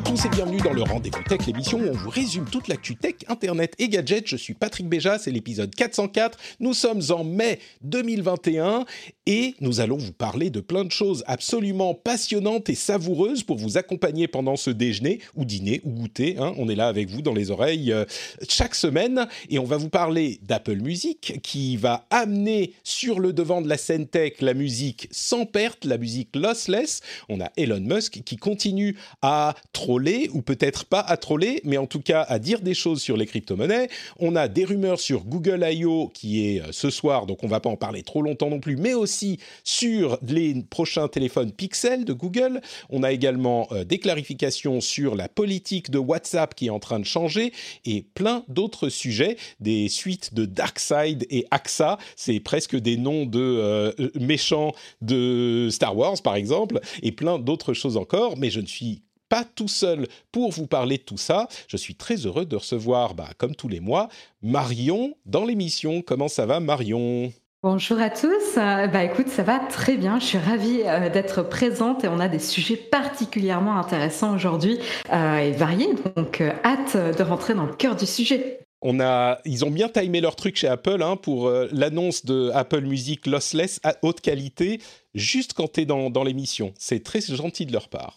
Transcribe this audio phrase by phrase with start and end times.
[0.00, 2.96] à tous et bienvenue dans le Rendez-vous Tech, l'émission où on vous résume toute l'actu
[2.96, 4.26] tech, internet et gadgets.
[4.28, 6.38] Je suis Patrick Béja, c'est l'épisode 404.
[6.58, 8.86] Nous sommes en mai 2021
[9.26, 13.76] et nous allons vous parler de plein de choses absolument passionnantes et savoureuses pour vous
[13.76, 16.36] accompagner pendant ce déjeuner ou dîner ou goûter.
[16.38, 16.54] hein.
[16.56, 18.06] On est là avec vous dans les oreilles euh,
[18.48, 23.60] chaque semaine et on va vous parler d'Apple Music qui va amener sur le devant
[23.60, 27.02] de la scène tech la musique sans perte, la musique lossless.
[27.28, 29.54] On a Elon Musk qui continue à
[29.90, 33.16] troller, ou peut-être pas à troller, mais en tout cas à dire des choses sur
[33.16, 33.88] les crypto-monnaies.
[34.20, 36.12] On a des rumeurs sur Google I.O.
[36.14, 38.76] qui est euh, ce soir, donc on va pas en parler trop longtemps non plus,
[38.76, 42.60] mais aussi sur les prochains téléphones Pixel de Google.
[42.88, 47.00] On a également euh, des clarifications sur la politique de WhatsApp qui est en train
[47.00, 47.52] de changer
[47.84, 53.40] et plein d'autres sujets, des suites de Darkseid et AXA, c'est presque des noms de
[53.40, 58.66] euh, méchants de Star Wars par exemple, et plein d'autres choses encore, mais je ne
[58.66, 61.48] suis pas tout seul pour vous parler de tout ça.
[61.68, 64.10] Je suis très heureux de recevoir, bah, comme tous les mois,
[64.42, 66.02] Marion dans l'émission.
[66.02, 67.32] Comment ça va Marion?
[67.62, 68.56] Bonjour à tous.
[68.56, 70.18] Euh, bah écoute, ça va très bien.
[70.18, 74.78] Je suis ravie euh, d'être présente et on a des sujets particulièrement intéressants aujourd'hui
[75.12, 75.90] euh, et variés.
[76.16, 78.60] Donc euh, hâte de rentrer dans le cœur du sujet.
[78.80, 82.80] on a, ils ont bien timé leur truc chez Apple hein, pour l'annonce de Apple
[82.80, 84.80] Music lossless à haute qualité,
[85.14, 86.72] juste quand tu es dans, dans l'émission.
[86.78, 88.16] C'est très gentil de leur part.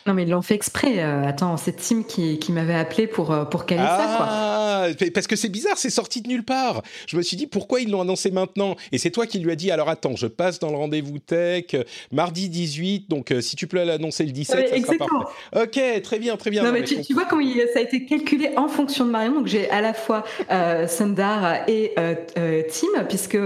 [0.07, 0.95] Non mais ils l'ont fait exprès.
[1.03, 4.25] Euh, attends, c'est Tim qui, qui m'avait appelé pour, euh, pour caler ça quoi.
[4.29, 6.81] Ah, parce que c'est bizarre, c'est sorti de nulle part.
[7.07, 8.75] Je me suis dit pourquoi ils l'ont annoncé maintenant?
[8.91, 11.65] Et c'est toi qui lui as dit alors attends, je passe dans le rendez-vous tech
[11.75, 15.25] euh, mardi 18, donc euh, si tu peux l'annoncer le 17, Ouais, ça sera parfait.
[15.63, 16.61] Ok, très bien, très bien.
[16.63, 19.11] Non, Non, mais mais tu, vois comment il- ça a été calculé en fonction de
[19.11, 19.33] Marion.
[19.33, 21.93] Donc j'ai à la fois euh, Sundar et
[22.35, 23.37] Tim, puisque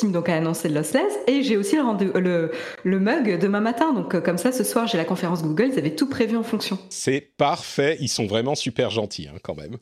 [0.00, 2.52] Tim donc a annoncé le lossless, et j'ai aussi le, rendez- le,
[2.84, 3.92] le mug demain matin.
[3.92, 5.72] Donc comme ça, ce soir j'ai la conférence Google.
[5.74, 6.78] Ils avaient tout prévu en fonction.
[6.88, 9.78] C'est parfait, ils sont vraiment super gentils hein, quand même.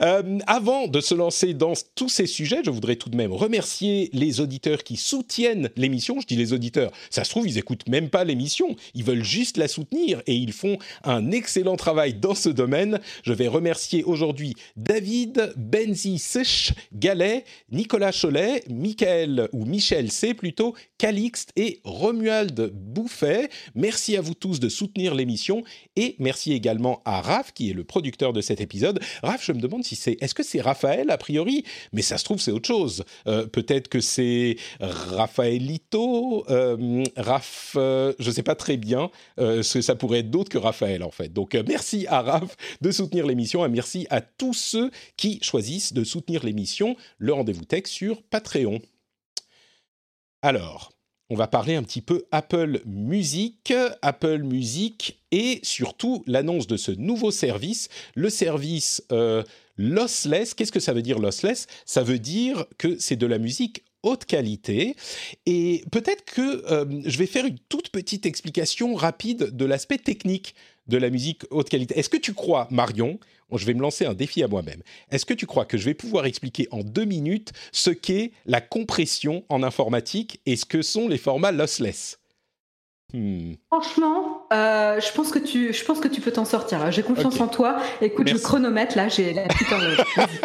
[0.00, 4.08] Euh, avant de se lancer dans tous ces sujets, je voudrais tout de même remercier
[4.12, 6.20] les auditeurs qui soutiennent l'émission.
[6.20, 9.56] Je dis les auditeurs, ça se trouve, ils écoutent même pas l'émission, ils veulent juste
[9.56, 13.00] la soutenir et ils font un excellent travail dans ce domaine.
[13.24, 20.76] Je vais remercier aujourd'hui David Benzi Sech Galet, Nicolas Cholet, Michael ou Michel C plutôt,
[20.98, 23.48] Calixte et Romuald Bouffet.
[23.74, 25.64] Merci à vous tous de soutenir l'émission
[25.96, 29.00] et merci également à Raph qui est le producteur de cet épisode.
[29.22, 32.24] Raph, je me demande si c'est est-ce que c'est Raphaël a priori, mais ça se
[32.24, 33.04] trouve c'est autre chose.
[33.26, 39.10] Euh, Peut-être que c'est Raphaëlito, euh, Raph, euh, je sais pas très bien.
[39.40, 41.32] Euh, ce- ça pourrait être d'autre que Raphaël en fait.
[41.32, 46.04] Donc merci à Raph de soutenir l'émission et merci à tous ceux qui choisissent de
[46.04, 46.96] soutenir l'émission.
[47.18, 48.80] Le rendez-vous tech sur Patreon.
[50.42, 50.92] Alors,
[51.28, 53.72] on va parler un petit peu Apple Music,
[54.02, 59.42] Apple Music et surtout l'annonce de ce nouveau service, le service euh,
[59.76, 60.54] lossless.
[60.54, 61.66] Qu'est-ce que ça veut dire lossless?
[61.84, 64.94] Ça veut dire que c'est de la musique haute qualité.
[65.46, 70.54] Et peut-être que euh, je vais faire une toute petite explication rapide de l'aspect technique
[70.88, 71.98] de la musique haute qualité.
[71.98, 73.18] Est-ce que tu crois, Marion,
[73.52, 74.82] je vais me lancer un défi à moi-même.
[75.10, 78.60] Est-ce que tu crois que je vais pouvoir expliquer en deux minutes ce qu'est la
[78.60, 82.18] compression en informatique et ce que sont les formats lossless?
[83.14, 83.52] Hmm.
[83.68, 86.90] Franchement, euh, je pense que tu, je pense que tu peux t'en sortir.
[86.90, 87.80] J'ai confiance en toi.
[88.00, 88.40] Écoute, Merci.
[88.40, 89.08] je chronomètre là.
[89.08, 89.98] J'ai la horloge.
[90.16, 90.40] Vas-y.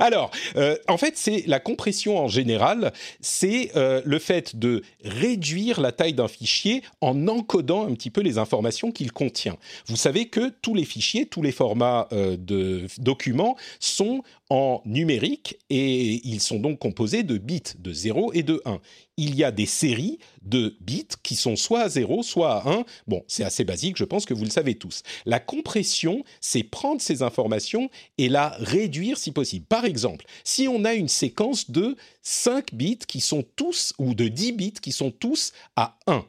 [0.00, 5.80] Alors, euh, en fait, c'est la compression en général, c'est euh, le fait de réduire
[5.80, 9.56] la taille d'un fichier en encodant un petit peu les informations qu'il contient.
[9.86, 16.20] Vous savez que tous les fichiers, tous les formats de documents sont en numérique et
[16.26, 18.80] ils sont donc composés de bits de 0 et de 1.
[19.16, 22.84] Il y a des séries de bits qui sont soit à 0, soit à 1.
[23.06, 25.02] Bon, c'est assez basique, je pense que vous le savez tous.
[25.26, 29.66] La compression, c'est prendre ces informations et la réduire si possible.
[29.66, 34.28] Par exemple, si on a une séquence de 5 bits qui sont tous, ou de
[34.28, 36.24] 10 bits qui sont tous à 1,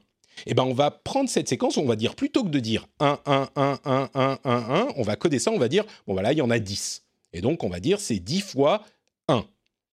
[0.45, 3.19] eh ben on va prendre cette séquence, on va dire, plutôt que de dire 1,
[3.25, 6.33] 1, 1, 1, 1, 1, 1, on va coder ça, on va dire, bon voilà,
[6.33, 7.03] il y en a 10.
[7.33, 8.83] Et donc, on va dire, c'est 10 fois
[9.27, 9.45] 1.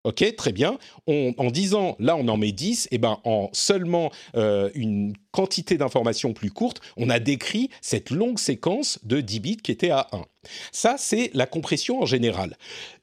[0.04, 0.78] Ok, très bien.
[1.06, 6.32] en disant là on en met 10, et ben en seulement euh, une quantité d'informations
[6.32, 10.24] plus courte, on a décrit cette longue séquence de 10 bits qui était à 1.
[10.72, 12.56] Ça, c'est la compression en général.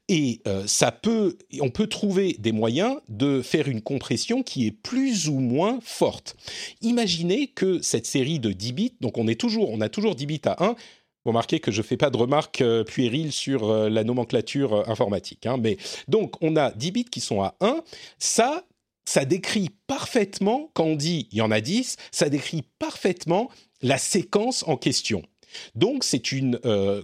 [0.08, 4.72] Et euh, ça peut, on peut trouver des moyens de faire une compression qui est
[4.72, 6.36] plus ou moins forte.
[6.82, 10.26] Imaginez que cette série de 10 bits, donc on est toujours, on a toujours 10
[10.26, 10.74] bits à 1,
[11.24, 14.72] vous remarquez que je ne fais pas de remarques euh, puériles sur euh, la nomenclature
[14.72, 15.46] euh, informatique.
[15.46, 15.76] Hein, mais
[16.08, 17.82] donc, on a 10 bits qui sont à 1.
[18.18, 18.64] Ça,
[19.04, 23.50] ça décrit parfaitement, quand on dit il y en a 10, ça décrit parfaitement
[23.82, 25.22] la séquence en question.
[25.74, 26.60] Donc, c'est une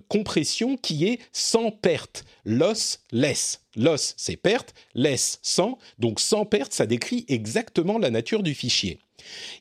[0.06, 2.24] compression qui est sans perte.
[2.44, 3.62] Loss-less.
[3.74, 4.72] Loss, c'est perte.
[4.94, 5.78] Less, sans.
[5.98, 9.00] Donc, sans perte, ça décrit exactement la nature du fichier.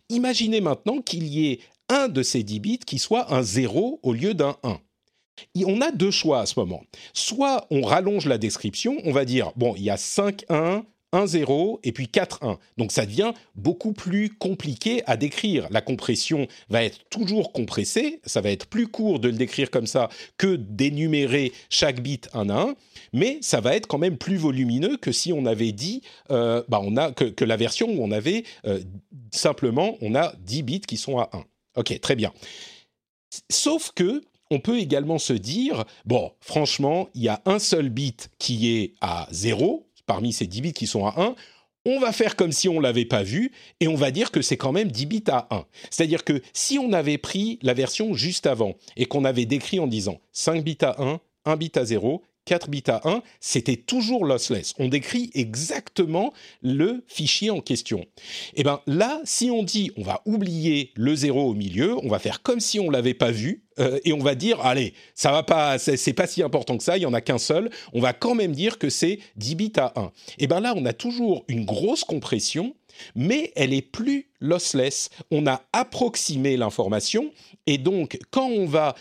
[0.09, 1.59] Imaginez maintenant qu'il y ait
[1.89, 4.79] un de ces 10 bits qui soit un 0 au lieu d'un 1.
[5.55, 6.83] Et on a deux choix à ce moment.
[7.13, 11.27] Soit on rallonge la description, on va dire, bon, il y a 5 1, 1
[11.27, 12.59] 0 et puis 4 1.
[12.77, 15.67] Donc ça devient beaucoup plus compliqué à décrire.
[15.71, 19.87] La compression va être toujours compressée, ça va être plus court de le décrire comme
[19.87, 22.75] ça que d'énumérer chaque bit un à un,
[23.13, 26.01] mais ça va être quand même plus volumineux que si on avait dit,
[26.31, 28.79] euh, bah on a, que, la version où on avait euh,
[29.31, 31.43] simplement, on a 10 bits qui sont à 1.
[31.75, 32.33] Ok, très bien.
[33.49, 38.29] Sauf que on peut également se dire, bon, franchement, il y a un seul bit
[38.37, 41.35] qui est à 0, parmi ces 10 bits qui sont à 1,
[41.87, 44.57] on va faire comme si on l'avait pas vu et on va dire que c'est
[44.57, 45.65] quand même 10 bits à 1.
[45.89, 49.87] C'est-à-dire que si on avait pris la version juste avant et qu'on avait décrit en
[49.87, 54.25] disant 5 bits à 1, 1 bit à 0, 4 bits à 1, c'était toujours
[54.25, 54.73] lossless.
[54.79, 57.99] On décrit exactement le fichier en question.
[57.99, 62.07] Et eh bien là, si on dit on va oublier le 0 au milieu, on
[62.07, 65.31] va faire comme si on l'avait pas vu euh, et on va dire allez, ça
[65.31, 67.99] va pas c'est pas si important que ça, il y en a qu'un seul, on
[67.99, 70.03] va quand même dire que c'est 10 bits à 1.
[70.03, 72.75] Et eh bien là, on a toujours une grosse compression
[73.15, 75.09] mais elle est plus lossless.
[75.31, 77.31] On a approximé l'information
[77.67, 78.95] et donc quand on va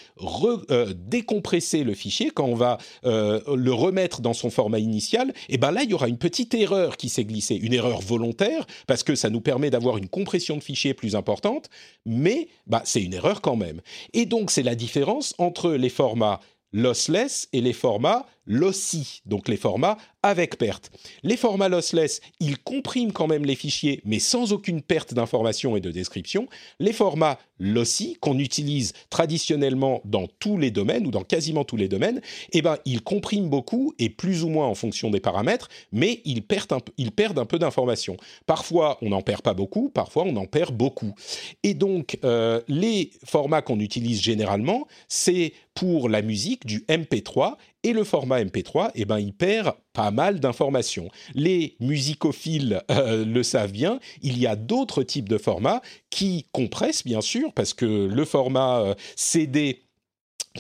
[0.71, 5.55] euh, décompresser le fichier, quand on va euh, le remettre dans son format initial, et
[5.55, 8.67] eh ben là il y aura une petite erreur qui s'est glissée, une erreur volontaire
[8.87, 11.69] parce que ça nous permet d'avoir une compression de fichier plus importante,
[12.07, 13.81] mais bah, c'est une erreur quand même.
[14.13, 16.41] Et donc c'est la différence entre les formats
[16.75, 20.91] lossless et les formats lossy, donc les formats avec perte.
[21.23, 25.81] Les formats lossless, ils compriment quand même les fichiers, mais sans aucune perte d'information et
[25.81, 26.49] de description.
[26.81, 31.89] Les formats lossy, qu'on utilise traditionnellement dans tous les domaines, ou dans quasiment tous les
[31.89, 36.23] domaines, eh ben, ils compriment beaucoup, et plus ou moins en fonction des paramètres, mais
[36.25, 38.17] ils perdent un, ils perdent un peu d'informations.
[38.47, 41.15] Parfois, on n'en perd pas beaucoup, parfois, on en perd beaucoup.
[41.63, 47.93] Et donc, euh, les formats qu'on utilise généralement, c'est pour la musique du MP3 et
[47.93, 51.09] le format MP3, eh ben, il perd pas mal d'informations.
[51.35, 57.05] Les musicophiles euh, le savent bien, il y a d'autres types de formats qui compressent,
[57.05, 59.83] bien sûr, parce que le format euh, CD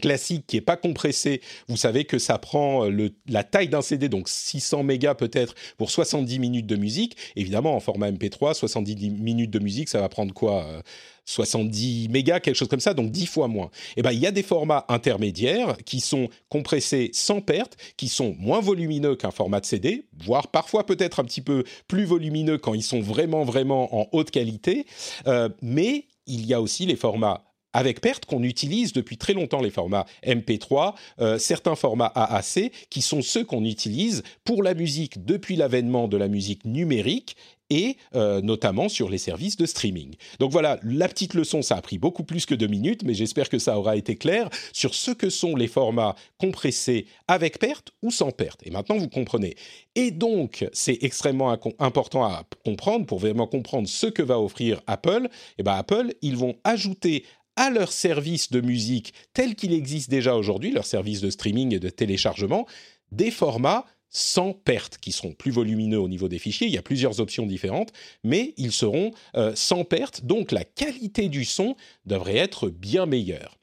[0.00, 4.08] classique qui est pas compressé, vous savez que ça prend euh, la taille d'un CD,
[4.08, 7.16] donc 600 mégas peut-être pour 70 minutes de musique.
[7.36, 10.82] Évidemment, en format MP3, 70 minutes de musique, ça va prendre quoi
[11.26, 13.66] 70 mégas, quelque chose comme ça, donc 10 fois moins.
[13.66, 18.08] Et eh ben, il y a des formats intermédiaires qui sont compressés sans perte, qui
[18.08, 22.58] sont moins volumineux qu'un format de CD, voire parfois peut-être un petit peu plus volumineux
[22.58, 24.86] quand ils sont vraiment, vraiment en haute qualité.
[25.26, 29.60] Euh, mais il y a aussi les formats avec perte qu'on utilise depuis très longtemps
[29.60, 35.26] les formats MP3, euh, certains formats AAC qui sont ceux qu'on utilise pour la musique
[35.26, 37.36] depuis l'avènement de la musique numérique
[37.70, 40.14] et euh, notamment sur les services de streaming.
[40.38, 43.48] Donc voilà, la petite leçon, ça a pris beaucoup plus que deux minutes, mais j'espère
[43.48, 48.10] que ça aura été clair sur ce que sont les formats compressés avec perte ou
[48.10, 48.60] sans perte.
[48.64, 49.56] Et maintenant, vous comprenez.
[49.94, 55.24] Et donc, c'est extrêmement important à comprendre pour vraiment comprendre ce que va offrir Apple.
[55.24, 57.24] Et eh ben Apple, ils vont ajouter
[57.56, 61.80] à leur service de musique tel qu'il existe déjà aujourd'hui, leur service de streaming et
[61.80, 62.66] de téléchargement,
[63.12, 66.68] des formats sans perte, qui seront plus volumineux au niveau des fichiers.
[66.68, 67.92] Il y a plusieurs options différentes,
[68.22, 71.74] mais ils seront euh, sans perte, donc la qualité du son
[72.06, 73.58] devrait être bien meilleure.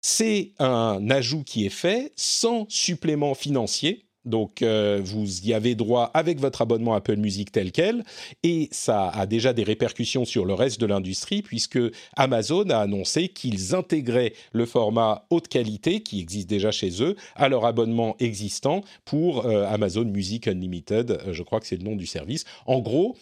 [0.00, 4.06] C'est un ajout qui est fait sans supplément financier.
[4.30, 8.04] Donc, euh, vous y avez droit avec votre abonnement Apple Music tel quel,
[8.42, 11.78] et ça a déjà des répercussions sur le reste de l'industrie, puisque
[12.16, 17.48] Amazon a annoncé qu'ils intégraient le format haute qualité, qui existe déjà chez eux, à
[17.48, 21.96] leur abonnement existant pour euh, Amazon Music Unlimited, euh, je crois que c'est le nom
[21.96, 22.44] du service.
[22.66, 23.16] En gros,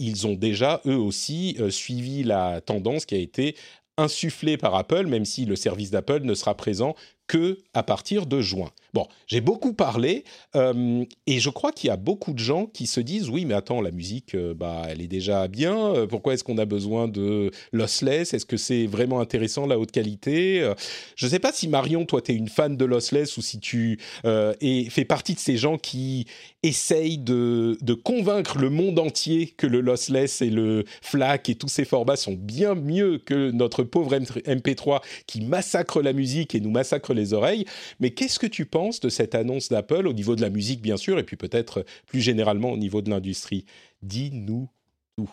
[0.00, 3.54] ils ont déjà, eux aussi, suivi la tendance qui a été
[4.00, 6.94] insufflée par Apple, même si le service d'Apple ne sera présent
[7.30, 8.72] que à partir de juin.
[8.92, 10.24] Bon, j'ai beaucoup parlé
[10.56, 13.54] euh, et je crois qu'il y a beaucoup de gens qui se disent oui, mais
[13.54, 15.94] attends, la musique, euh, bah, elle est déjà bien.
[15.94, 18.34] Euh, pourquoi est-ce qu'on a besoin de lossless?
[18.34, 20.68] Est-ce que c'est vraiment intéressant la haute qualité?
[21.14, 23.60] Je ne sais pas si Marion, toi, tu es une fan de lossless ou si
[23.60, 26.26] tu es, fais partie de ces gens qui
[26.64, 31.68] essayent de, de, convaincre le monde entier que le lossless et le FLAC et tous
[31.68, 36.70] ces formats sont bien mieux que notre pauvre MP3 qui massacre la musique et nous
[36.70, 37.64] massacre les oreilles.
[38.00, 40.96] Mais qu'est-ce que tu penses de cette annonce d'Apple au niveau de la musique, bien
[40.96, 43.64] sûr, et puis peut-être plus généralement au niveau de l'industrie?
[44.02, 44.68] Dis-nous
[45.16, 45.30] tout.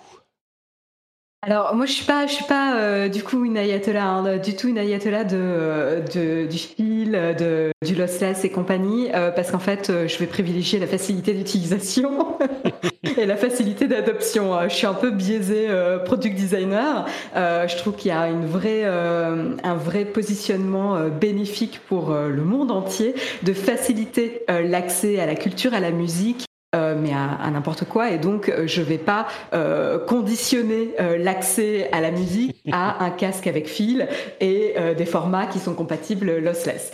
[1.48, 4.54] Alors moi je suis pas je suis pas euh, du coup une ayatollah hein, du
[4.58, 9.60] tout une ayatollah de, de du fil de du lossless et compagnie euh, parce qu'en
[9.60, 12.38] fait euh, je vais privilégier la facilité d'utilisation
[13.18, 14.60] et la facilité d'adoption.
[14.68, 15.70] Je suis un peu biaisé
[16.04, 17.06] product designer.
[17.34, 23.16] je trouve qu'il y a une vraie un vrai positionnement bénéfique pour le monde entier
[23.44, 28.12] de faciliter l'accès à la culture, à la musique euh, mais à, n'importe quoi.
[28.12, 33.10] Et donc, euh, je ne vais pas euh, conditionner l'accès à la musique à un
[33.10, 34.08] casque avec fil
[34.42, 36.92] et des formats qui sont compatibles lossless.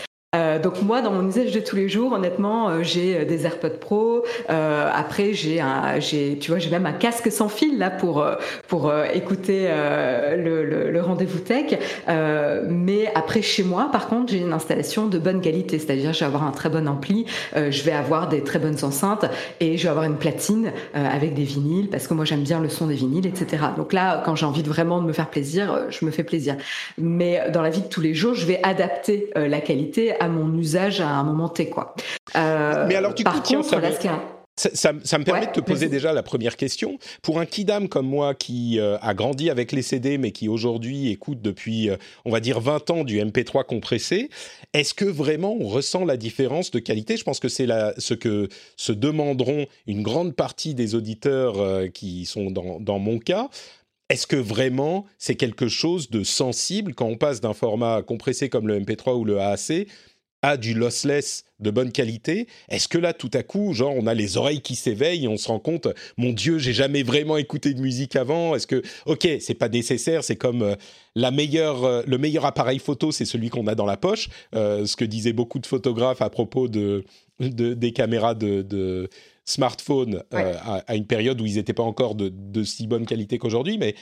[0.63, 3.79] Donc moi, dans mon usage de tous les jours, honnêtement, euh, j'ai euh, des AirPods
[3.81, 4.23] Pro.
[4.49, 8.25] Euh, après, j'ai un, j'ai, tu vois, j'ai même un casque sans fil là pour
[8.67, 11.77] pour écouter le, le, le, rendez-vous tech.
[12.07, 16.25] mais après, chez moi, par contre, j'ai une installation de bonne qualité, c'est-à-dire je vais
[16.25, 19.25] avoir un très bon ampli, je vais avoir des très bonnes enceintes
[19.59, 22.69] et je vais avoir une platine avec des vinyles parce que moi j'aime bien le
[22.69, 23.63] son des vinyles, etc.
[23.75, 26.55] Donc là, quand j'ai envie vraiment de me faire plaisir, je me fais plaisir.
[26.97, 30.52] Mais dans la vie de tous les jours, je vais adapter la qualité à mon
[30.57, 31.69] usage à un moment T.
[31.69, 31.95] Quoi.
[32.35, 33.79] Euh, Mais alors, du par coup, contre,
[34.55, 36.99] ça, me, ça, me permet de te poser déjà la première question.
[37.23, 41.09] Pour un kidam comme moi qui euh, a grandi avec les CD, mais qui aujourd'hui
[41.09, 44.29] écoute depuis, euh, on va dire, 20 ans du MP3 compressé,
[44.73, 47.17] est-ce que vraiment on ressent la différence de qualité?
[47.17, 47.67] Je pense que c'est
[47.97, 51.55] ce que se demanderont une grande partie des auditeurs
[51.91, 53.49] qui sont dans, dans mon cas.
[54.09, 56.93] Est-ce que vraiment c'est quelque chose de sensible?
[56.93, 59.87] Quand on passe d'un format compressé comme le MP3 ou le AAC
[60.43, 64.13] a du lossless de bonne qualité, est-ce que là, tout à coup, genre, on a
[64.13, 67.73] les oreilles qui s'éveillent et on se rend compte, mon Dieu, j'ai jamais vraiment écouté
[67.73, 68.53] de musique avant.
[68.53, 70.75] Est-ce que, ok, c'est pas nécessaire, c'est comme euh,
[71.15, 74.29] la meilleure, euh, le meilleur appareil photo, c'est celui qu'on a dans la poche.
[74.53, 77.05] Euh, ce que disaient beaucoup de photographes à propos de,
[77.39, 79.09] des caméras de,
[79.45, 83.77] smartphone à, une période où ils n'étaient pas encore de, de si bonne qualité qu'aujourd'hui.
[83.77, 83.95] Mais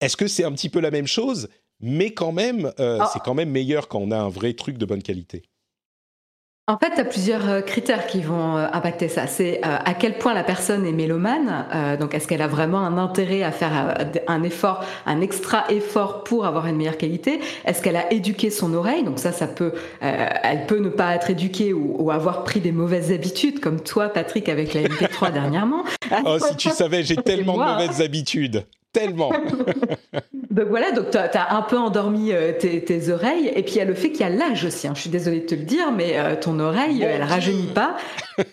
[0.00, 1.48] est-ce que c'est un petit peu la même chose
[1.84, 3.10] mais quand même, ah.
[3.12, 5.42] c'est quand même meilleur quand on a un vrai truc de bonne qualité?
[6.68, 9.26] En fait, tu as plusieurs euh, critères qui vont euh, impacter ça.
[9.26, 11.66] C'est euh, à quel point la personne est mélomane.
[11.98, 13.96] donc, est-ce qu'elle a vraiment un intérêt à faire
[14.28, 17.40] un effort, un extra effort pour avoir une meilleure qualité?
[17.64, 19.02] Est-ce qu'elle a éduqué son oreille?
[19.02, 23.10] Donc ça, ça peut, elle peut ne pas être éduquée ou, avoir pris des mauvaises
[23.10, 25.82] habitudes, comme toi, Patrick, avec la MP3 dernièrement.
[26.24, 29.32] Oh, si tu savais, j'ai tellement de mauvaises habitudes tellement.
[30.50, 33.50] donc voilà, donc tu as, un peu endormi euh, tes, oreilles.
[33.54, 34.86] Et puis il y a le fait qu'il y a l'âge aussi.
[34.86, 34.92] Hein.
[34.94, 37.96] Je suis désolée de te le dire, mais euh, ton oreille, elle rajeunit pas.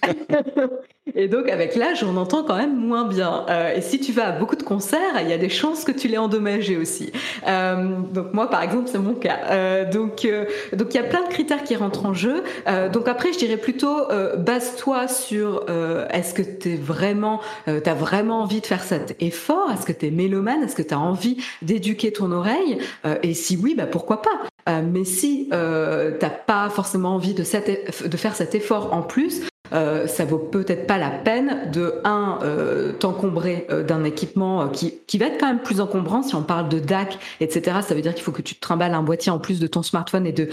[1.15, 3.45] Et donc avec l'âge, on entend quand même moins bien.
[3.49, 5.91] Euh, et si tu vas à beaucoup de concerts, il y a des chances que
[5.91, 7.11] tu l'aies endommagé aussi.
[7.47, 9.39] Euh, donc moi, par exemple, c'est mon cas.
[9.49, 12.43] Euh, donc euh, donc il y a plein de critères qui rentrent en jeu.
[12.67, 13.97] Euh, donc après, je dirais plutôt
[14.37, 15.65] base-toi sur
[16.11, 19.71] est-ce que t'es vraiment, t'as vraiment envie de faire cet effort?
[19.71, 20.63] Est-ce que t'es mélomane?
[20.63, 22.79] Est-ce que t'as envie d'éduquer ton oreille?
[23.23, 24.81] Et si oui, bah pourquoi pas?
[24.81, 29.41] Mais si euh, t'as pas forcément envie de, cette, de faire cet effort en plus,
[29.73, 34.67] euh, ça vaut peut-être pas la peine de un euh, t'encombrer euh, d'un équipement euh,
[34.67, 37.93] qui, qui va être quand même plus encombrant si on parle de DAC etc ça
[37.93, 40.25] veut dire qu'il faut que tu te trimbales un boîtier en plus de ton smartphone
[40.25, 40.49] et de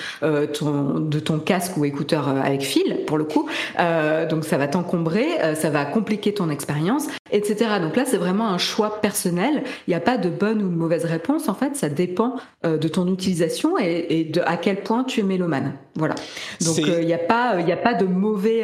[0.53, 3.49] ton de ton casque ou écouteur avec fil pour le coup.
[4.31, 8.59] Donc ça va t'encombrer ça va compliquer ton expérience etc donc là c'est vraiment un
[8.59, 9.63] choix personnel.
[9.87, 11.49] Il n'y a pas de bonne ou de mauvaise réponse.
[11.49, 15.23] En fait ça dépend de ton utilisation et, et, de à quel point tu es
[15.23, 16.15] mélomane voilà
[16.65, 18.62] donc il n'y a pas il a pas de mauvais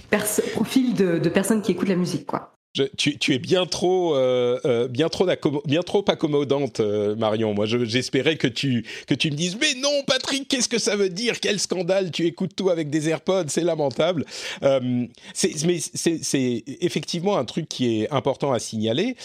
[0.54, 2.54] profil de, personnes qui écoutent la musique, quoi.
[2.98, 5.28] tu, es bien trop, euh, euh, bien trop,
[5.66, 7.54] bien trop accommodante, euh, Marion.
[7.54, 11.10] Moi, j'espérais que tu que tu me dises, mais non, Patrick, qu'est-ce que ça veut
[11.10, 11.40] dire?
[11.40, 14.26] Quel scandale Tu écoutes tout avec des AirPods, c'est lamentable.
[14.62, 19.16] mais c'est effectivement un truc qui est important à signaler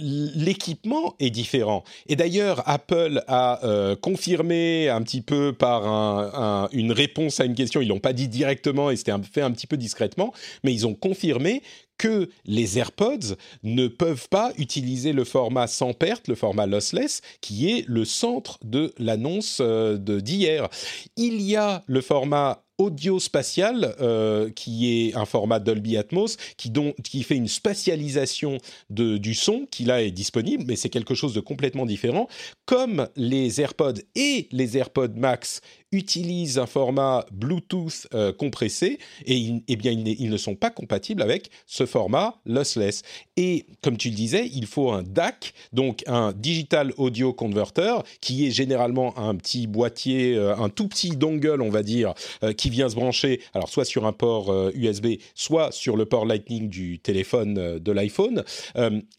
[0.00, 1.84] l'équipement est différent.
[2.08, 7.80] Et d'ailleurs, Apple a euh, confirmé un petit peu par une réponse à une question,
[7.80, 10.32] ils l'ont pas dit directement et c'était fait un petit peu discrètement,
[10.64, 11.62] mais ils ont confirmé
[12.00, 17.70] que les AirPods ne peuvent pas utiliser le format sans perte, le format lossless, qui
[17.70, 20.70] est le centre de l'annonce euh, d'hier.
[21.18, 26.72] Il y a le format audio spatial, euh, qui est un format Dolby Atmos, qui,
[27.04, 28.56] qui fait une spatialisation
[28.88, 32.26] de, du son, qui là est disponible, mais c'est quelque chose de complètement différent.
[32.64, 35.60] Comme les AirPods et les AirPods Max
[35.92, 41.50] utilisent un format Bluetooth euh, compressé et eh bien ils, ne sont pas compatibles avec
[41.66, 43.02] ce format lossless.
[43.36, 48.46] Et comme tu le disais, il faut un DAC, donc un Digital Audio Converter, qui
[48.46, 52.70] est généralement un petit boîtier, euh, un tout petit dongle, on va dire, euh, qui
[52.70, 56.98] vient se brancher, alors soit sur un port USB, soit sur le port Lightning du
[56.98, 58.44] téléphone de l'iPhone,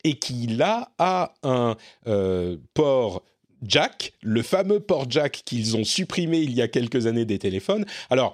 [0.04, 1.76] et qui là a un
[2.74, 3.24] port
[3.66, 7.86] jack, le fameux port jack qu'ils ont supprimé il y a quelques années des téléphones.
[8.10, 8.34] Alors,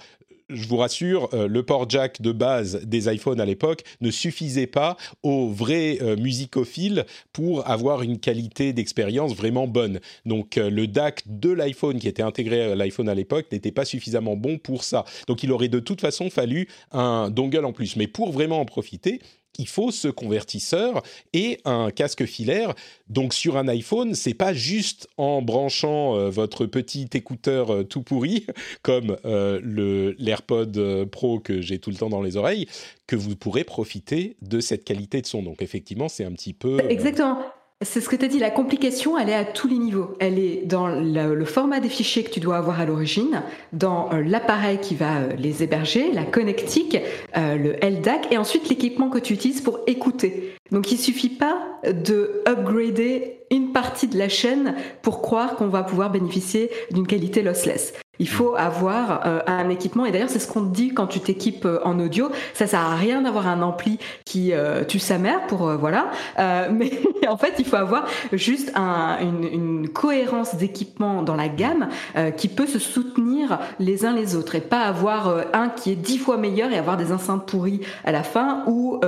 [0.50, 4.68] je vous rassure, euh, le port jack de base des iPhones à l'époque ne suffisait
[4.68, 10.00] pas aux vrais euh, musicophiles pour avoir une qualité d'expérience vraiment bonne.
[10.26, 13.86] Donc euh, le DAC de l'iPhone qui était intégré à l'iPhone à l'époque n'était pas
[13.86, 15.04] suffisamment bon pour ça.
[15.28, 17.96] Donc il aurait de toute façon fallu un dongle en plus.
[17.96, 19.20] Mais pour vraiment en profiter,
[19.58, 21.02] il faut ce convertisseur
[21.34, 22.74] et un casque filaire.
[23.10, 28.02] Donc sur un iPhone, c'est pas juste en branchant euh, votre petit écouteur euh, tout
[28.02, 28.46] pourri
[28.82, 32.68] comme euh, l'AirPod Pro que j'ai tout le temps dans les oreilles
[33.08, 35.44] que vous pourrez profiter de cette qualité de son.
[35.44, 37.40] Donc effectivement, c'est un petit peu Exactement.
[37.86, 40.16] C'est ce que tu dit, la complication, elle est à tous les niveaux.
[40.20, 44.24] Elle est dans le, format des fichiers que tu dois avoir à l'origine, dans euh,
[44.24, 46.98] l'appareil qui va euh, les héberger, la connectique,
[47.38, 50.56] euh, le LDAC, et ensuite l'équipement que tu utilises pour écouter.
[50.72, 55.84] Donc il suffit pas de upgrader une partie de la chaîne pour croire qu'on va
[55.84, 57.94] pouvoir bénéficier d'une qualité lossless.
[58.20, 61.20] Il faut avoir euh, un équipement et d'ailleurs c'est ce qu'on te dit quand tu
[61.20, 62.30] t'équipes euh, en audio.
[62.54, 66.12] Ça sert à rien d'avoir un ampli qui euh, tue sa mère pour voilà,
[66.72, 66.92] mais
[67.28, 71.88] en fait il faut avoir juste un, une, cohérence d'équipement dans la gamme
[72.36, 76.18] qui peut se soutenir les uns les autres et pas avoir un qui est dix
[76.18, 79.00] fois meilleur et avoir des enceintes pourries à la fin ou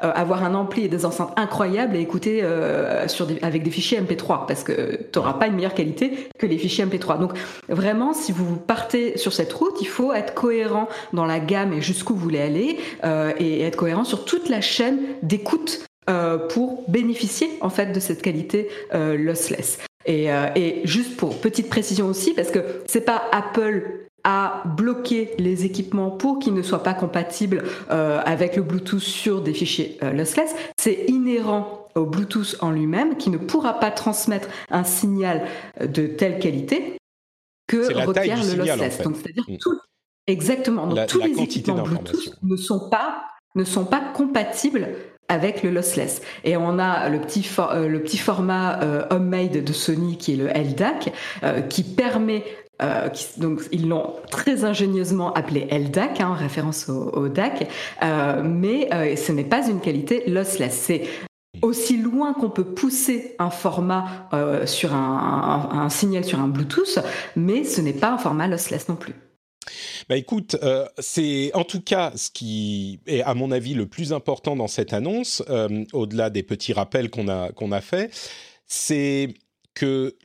[0.00, 2.44] avoir un ampli et des enceintes incroyables et écouter
[3.06, 6.46] sur des, avec des fichiers MP3 parce que tu n'auras pas une meilleure qualité que
[6.46, 7.18] les fichiers MP3.
[7.18, 7.32] Donc
[7.68, 11.72] vraiment si vous vous partez sur cette route, il faut être cohérent dans la gamme
[11.72, 16.38] et jusqu'où vous voulez aller, euh, et être cohérent sur toute la chaîne d'écoute euh,
[16.38, 19.78] pour bénéficier en fait de cette qualité euh, lossless.
[20.06, 20.30] Et,
[20.84, 26.38] juste pour petite précision aussi, parce que c'est pas Apple a bloqué les équipements pour
[26.38, 32.06] qu'ils ne soient pas compatibles avec le Bluetooth sur des fichiers lossless, c'est inhérent au
[32.06, 35.46] Bluetooth en lui-même qui ne pourra pas transmettre un signal
[35.80, 36.98] de telle qualité
[37.68, 39.00] que requiert le lossless.
[39.02, 39.58] Donc, c'est-à-dire mm.
[39.58, 39.78] tout,
[40.26, 40.88] exactement.
[40.88, 43.22] Donc, tous les équipements Bluetooth ne sont pas
[43.54, 44.88] ne sont pas compatibles
[45.28, 46.22] avec le lossless.
[46.44, 50.36] Et on a le petit, euh, le petit format euh, homemade de Sony qui est
[50.36, 52.44] le LDAC, euh, qui permet
[53.38, 57.68] donc ils l'ont très ingénieusement appelé LDAC, hein, en référence au, au DAC,
[58.44, 60.74] mais ce n'est pas une qualité lossless.
[60.74, 61.02] C'est
[61.62, 66.98] aussi loin qu'on peut pousser un format euh, sur un, signal sur un Bluetooth,
[67.36, 69.14] mais ce n'est pas un format lossless non plus.
[70.08, 74.12] Bah écoute, euh, c'est en tout cas ce qui est à mon avis le plus
[74.12, 78.10] important dans cette annonce, euh, au-delà des petits rappels qu'on a qu'on a fait,
[78.66, 79.34] c'est
[79.74, 80.16] que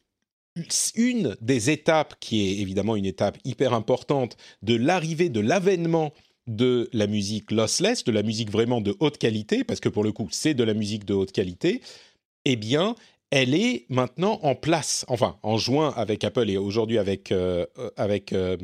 [0.95, 6.13] une des étapes qui est évidemment une étape hyper importante de l'arrivée de l'avènement
[6.47, 10.11] de la musique lossless, de la musique vraiment de haute qualité, parce que pour le
[10.11, 11.81] coup, c'est de la musique de haute qualité,
[12.45, 12.95] eh bien,
[13.31, 17.89] elle est maintenant en place, enfin, en juin avec Apple et aujourd'hui avec, euh, euh,
[17.97, 18.57] avec euh,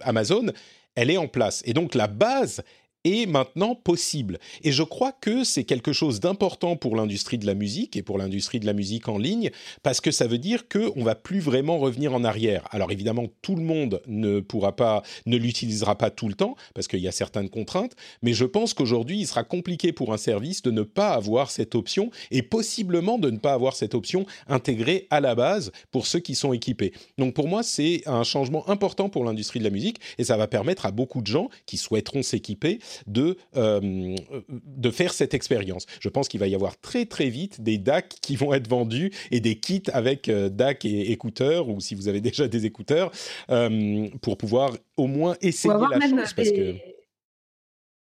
[0.00, 0.46] Amazon,
[0.94, 1.62] elle est en place.
[1.66, 2.62] Et donc, la base
[3.04, 4.38] est maintenant possible.
[4.62, 8.18] Et je crois que c'est quelque chose d'important pour l'industrie de la musique et pour
[8.18, 9.50] l'industrie de la musique en ligne,
[9.82, 12.66] parce que ça veut dire qu'on va plus vraiment revenir en arrière.
[12.70, 16.88] Alors évidemment, tout le monde ne pourra pas, ne l'utilisera pas tout le temps, parce
[16.88, 20.62] qu'il y a certaines contraintes, mais je pense qu'aujourd'hui, il sera compliqué pour un service
[20.62, 25.06] de ne pas avoir cette option, et possiblement de ne pas avoir cette option intégrée
[25.10, 26.92] à la base pour ceux qui sont équipés.
[27.18, 30.46] Donc pour moi, c'est un changement important pour l'industrie de la musique, et ça va
[30.46, 34.14] permettre à beaucoup de gens qui souhaiteront s'équiper de, euh,
[34.50, 35.86] de faire cette expérience.
[36.00, 39.10] Je pense qu'il va y avoir très très vite des DAC qui vont être vendus
[39.30, 43.10] et des kits avec euh, DAC et écouteurs, ou si vous avez déjà des écouteurs,
[43.50, 46.34] euh, pour pouvoir au moins essayer la chose.
[46.34, 46.74] Parce que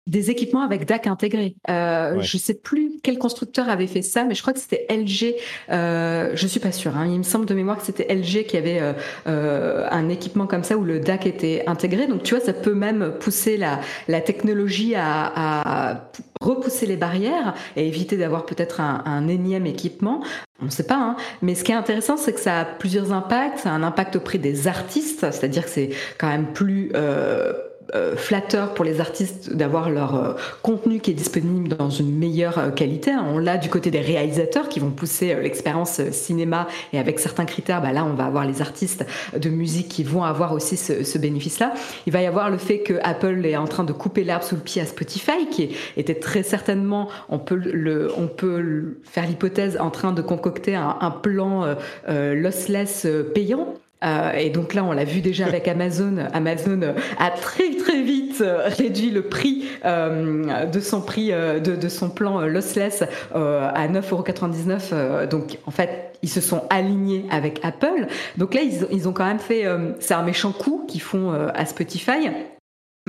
[0.09, 1.55] des équipements avec DAC intégré.
[1.69, 2.23] Euh, Ouais.
[2.23, 5.35] Je sais plus quel constructeur avait fait ça, mais je crois que c'était LG.
[5.69, 6.97] Euh, je suis pas sûre.
[6.97, 7.07] Hein.
[7.07, 8.93] Il me semble de mémoire que c'était LG qui avait euh,
[9.27, 12.07] euh, un équipement comme ça où le DAC était intégré.
[12.07, 17.53] Donc tu vois, ça peut même pousser la, la technologie à, à repousser les barrières
[17.75, 20.23] et éviter d'avoir peut-être un, un énième équipement.
[20.61, 21.15] On ne sait pas, hein.
[21.41, 23.59] mais ce qui est intéressant, c'est que ça a plusieurs impacts.
[23.59, 27.53] Ça a un impact auprès des artistes, c'est-à-dire que c'est quand même plus euh,
[27.95, 32.57] euh, flatteur pour les artistes d'avoir leur euh, contenu qui est disponible dans une meilleure
[32.57, 33.11] euh, qualité.
[33.15, 37.45] On l'a du côté des réalisateurs qui vont pousser euh, l'expérience cinéma et avec certains
[37.45, 39.05] critères, bah là on va avoir les artistes
[39.37, 41.73] de musique qui vont avoir aussi ce, ce bénéfice-là.
[42.07, 44.55] Il va y avoir le fait que Apple est en train de couper l'herbe sous
[44.55, 49.25] le pied à Spotify, qui était très certainement, on peut le, on peut le- faire
[49.25, 51.75] l'hypothèse en train de concocter un, un plan
[52.07, 53.73] euh, lossless payant.
[54.03, 56.17] Euh, et donc là, on l'a vu déjà avec Amazon.
[56.33, 61.59] Amazon euh, a très très vite euh, réduit le prix euh, de son prix euh,
[61.59, 63.03] de, de son plan lossless
[63.35, 64.89] euh, à 9,99€.
[64.93, 68.07] Euh, donc en fait, ils se sont alignés avec Apple.
[68.37, 69.65] Donc là, ils, ils ont quand même fait.
[69.99, 72.29] c'est un méchant coup qu'ils font à Spotify.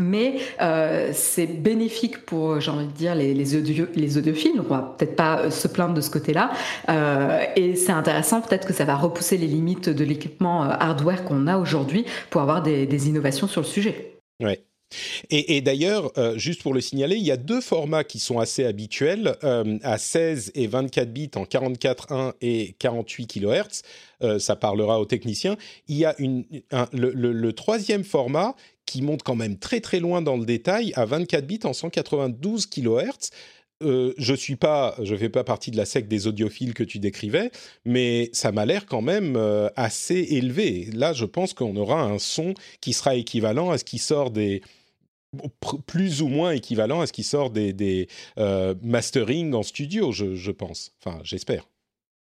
[0.00, 4.54] Mais euh, c'est bénéfique pour, j'ai envie de dire, les, les, audio, les audiophiles.
[4.58, 6.50] On va peut-être pas euh, se plaindre de ce côté-là.
[6.88, 11.46] Euh, et c'est intéressant, peut-être que ça va repousser les limites de l'équipement hardware qu'on
[11.46, 14.14] a aujourd'hui pour avoir des, des innovations sur le sujet.
[14.42, 14.60] Ouais.
[15.30, 19.36] Et, d'ailleurs, juste pour le signaler, il y a deux formats qui sont assez habituels,
[19.84, 23.82] à 16 et 24 bits en 44.1 et 48 kHz.
[24.24, 25.56] Euh, ça parlera aux techniciens.
[25.86, 28.56] Il y a une, un- le, le- le troisième format
[28.90, 32.66] qui monte quand même très très loin dans le détail, à 24 bits en 192
[32.66, 33.30] kHz.
[33.82, 36.98] Euh, je suis pas, je fais pas partie de la secte des audiophiles que tu
[36.98, 37.50] décrivais,
[37.86, 40.88] mais ça m'a l'air quand même euh, assez élevé.
[40.92, 44.60] Là, je pense qu'on aura un son qui sera équivalent à ce qui sort des
[45.86, 50.34] plus ou moins équivalent à ce qui sort des, des euh, mastering en studio, je,
[50.34, 50.92] je pense.
[51.00, 51.68] Enfin, j'espère.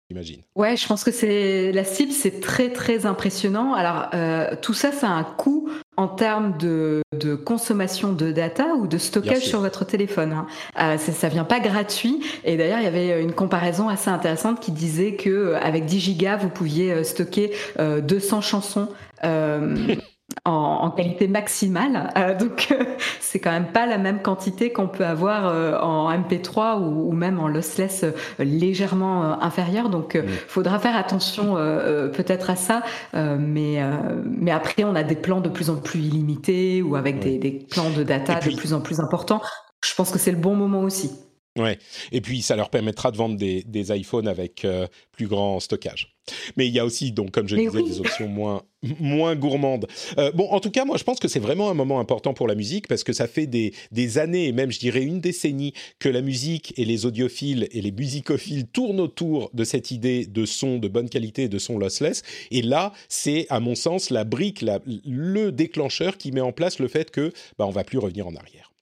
[0.09, 0.41] J'imagine.
[0.55, 3.73] Ouais, je pense que c'est la cible, c'est très très impressionnant.
[3.73, 8.73] Alors euh, tout ça, ça a un coût en termes de, de consommation de data
[8.79, 10.33] ou de stockage sur votre téléphone.
[10.33, 10.47] Hein.
[10.79, 12.23] Euh, ça vient pas gratuit.
[12.43, 15.99] Et d'ailleurs, il y avait une comparaison assez intéressante qui disait que euh, avec 10
[15.99, 18.89] gigas, vous pouviez euh, stocker euh, 200 chansons.
[19.23, 19.75] euh,
[20.45, 22.83] en, en qualité maximale, Euh, donc euh,
[23.19, 27.11] c'est quand même pas la même quantité qu'on peut avoir euh, en MP3 ou, ou
[27.13, 29.89] même en lossless euh, légèrement euh, inférieur.
[29.89, 30.27] Donc, euh, Mm.
[30.47, 32.83] faudra faire attention euh, euh, peut-être à ça.
[33.15, 33.91] Euh, mais, euh,
[34.25, 37.21] mais après, on a des plans de plus en plus illimités ou avec Ouais.
[37.21, 39.41] des, des plans de data puis- de plus en plus importants.
[39.85, 41.11] Je pense que c'est le bon moment aussi.
[41.57, 41.77] Ouais.
[42.11, 46.15] Et puis, ça leur permettra de vendre des, des iPhones avec euh, plus grand stockage.
[46.57, 47.89] Mais il y a aussi, donc, comme je Mais disais, oui.
[47.89, 48.63] des options moins,
[48.99, 49.87] moins gourmandes.
[50.17, 52.47] Euh, bon, en tout cas, moi, je pense que c'est vraiment un moment important pour
[52.47, 55.73] la musique parce que ça fait des, des années, et même, je dirais, une décennie,
[55.99, 60.45] que la musique et les audiophiles et les musicophiles tournent autour de cette idée de
[60.47, 62.23] son de bonne qualité et de son lossless.
[62.49, 66.79] Et là, c'est, à mon sens, la brique, la- le déclencheur qui met en place
[66.79, 68.72] le fait que, bah, on va plus revenir en arrière.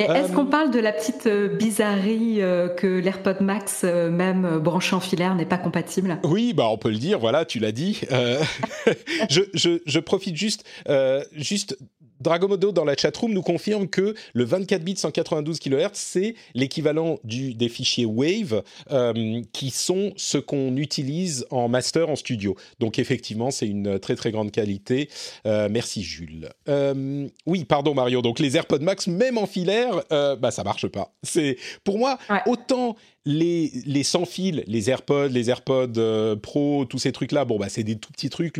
[0.00, 4.10] Et Est-ce Euh, qu'on parle de la petite euh, bizarrerie euh, que l'AirPod Max, euh,
[4.10, 6.18] même euh, branché en filaire, n'est pas compatible?
[6.24, 8.00] Oui, bah on peut le dire, voilà, tu l'as dit.
[8.10, 8.40] Euh,
[9.30, 11.76] je, je, je profite juste, euh, juste.
[12.20, 17.54] Dragomodo dans la chatroom nous confirme que le 24 bits 192 kHz c'est l'équivalent du
[17.54, 22.56] des fichiers Wave euh, qui sont ce qu'on utilise en master en studio.
[22.78, 25.08] Donc effectivement c'est une très très grande qualité.
[25.46, 26.48] Euh, merci Jules.
[26.68, 28.22] Euh, oui pardon Mario.
[28.22, 31.12] Donc les AirPods Max même en filaire bah ça marche pas.
[31.22, 32.40] C'est pour moi Ouais.
[32.46, 37.68] autant les, sans fil, les AirPods, les AirPods euh, Pro, tous ces trucs-là, bon, bah,
[37.68, 38.58] c'est des tout petits trucs.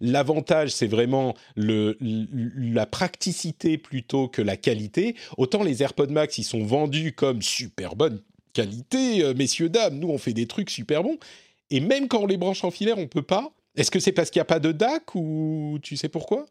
[0.00, 5.16] L'avantage, c'est vraiment le, la praticité plutôt que la qualité.
[5.36, 8.20] Autant les AirPods Max, ils sont vendus comme super bonne
[8.52, 9.98] qualité, euh, messieurs, dames.
[9.98, 11.18] Nous, on fait des trucs super bons.
[11.70, 13.52] Et même quand on les branche en filaire, on peut pas.
[13.76, 16.46] Est-ce que c'est parce qu'il n'y a pas de DAC ou tu sais pourquoi?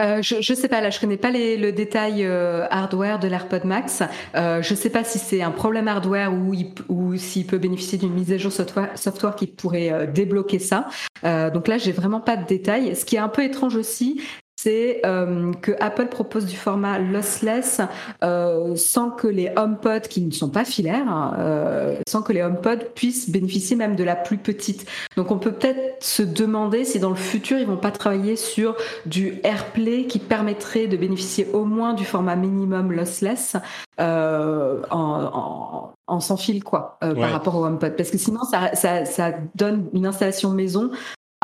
[0.00, 3.28] Euh, je, je sais pas, là, je connais pas les, le détail euh, hardware de
[3.28, 4.02] l'AirPod Max.
[4.34, 7.96] Euh, je sais pas si c'est un problème hardware ou, il ou s'il peut bénéficier
[7.98, 10.88] d'une mise à jour software, software qui pourrait euh, débloquer ça.
[11.22, 12.96] Euh, donc là, j'ai vraiment pas de détails.
[12.96, 14.20] Ce qui est un peu étrange aussi,
[14.64, 17.82] c'est euh, que Apple propose du format lossless
[18.22, 22.42] euh, sans que les HomePod, qui ne sont pas filaires, hein, euh, sans que les
[22.42, 24.86] HomePod puissent bénéficier même de la plus petite.
[25.18, 28.74] Donc on peut peut-être se demander si dans le futur ils vont pas travailler sur
[29.04, 33.56] du AirPlay qui permettrait de bénéficier au moins du format minimum lossless
[33.98, 37.14] en, en, en sans fil quoi Ouais.
[37.14, 40.90] par rapport au HomePod parce que sinon ça, ça, ça donne une installation maison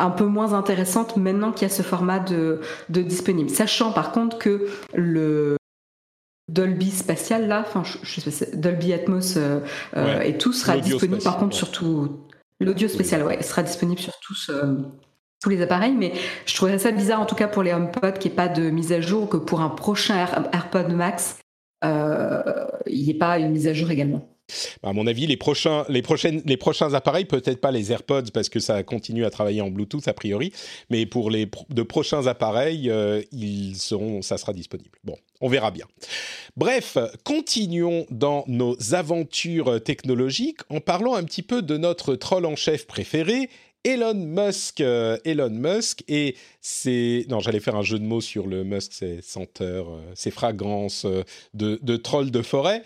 [0.01, 3.51] un peu moins intéressante maintenant qu'il y a ce format de, de disponible.
[3.51, 5.57] Sachant par contre que le
[6.49, 9.39] Dolby spatial là, enfin je, sais pas, Dolby Atmos
[9.97, 11.23] et tout sera disponible.
[11.23, 12.21] Par contre sur tout
[12.61, 14.51] l'audio spécial, ouais, sera disponible sur tous
[15.43, 16.13] tous les appareils, mais
[16.45, 18.69] je trouverais ça bizarre en tout cas pour les HomePod qu'il n'y ait pas de
[18.69, 21.39] mise à jour, que pour un prochain AirPod Max,
[21.83, 21.89] il
[22.89, 24.29] n'y ait pas une mise à jour également.
[24.83, 28.49] À mon avis, les prochains, les prochaines, les prochains appareils, peut-être pas les AirPods parce
[28.49, 30.53] que ça continue à travailler en Bluetooth a priori,
[30.89, 34.99] mais pour les de prochains appareils, euh, ils seront, ça sera disponible.
[35.05, 35.87] Bon, on verra bien.
[36.57, 42.57] Bref, continuons dans nos aventures technologiques en parlant un petit peu de notre troll en
[42.57, 43.49] chef préféré,
[43.83, 48.47] Elon Musk, euh, Elon Musk, et c'est non, j'allais faire un jeu de mots sur
[48.47, 51.07] le Musk, ses senteurs, ses euh, fragrances
[51.55, 52.83] de, de troll de forêt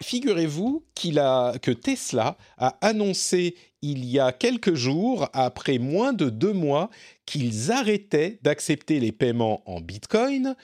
[0.00, 6.88] figurez-vous que Tesla a annoncé il y a quelques jours, après moins de deux mois,
[7.26, 10.54] qu'ils arrêtaient d'accepter les paiements en Bitcoin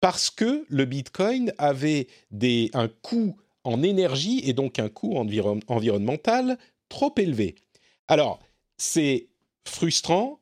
[0.00, 6.58] parce que le Bitcoin avait des, un coût en énergie et donc un coût environnemental
[6.88, 7.56] trop élevé.
[8.08, 8.40] Alors,
[8.76, 9.28] c'est
[9.66, 10.40] frustrant,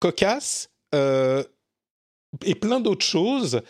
[0.00, 1.42] cocasse euh,
[2.44, 3.62] et plein d'autres choses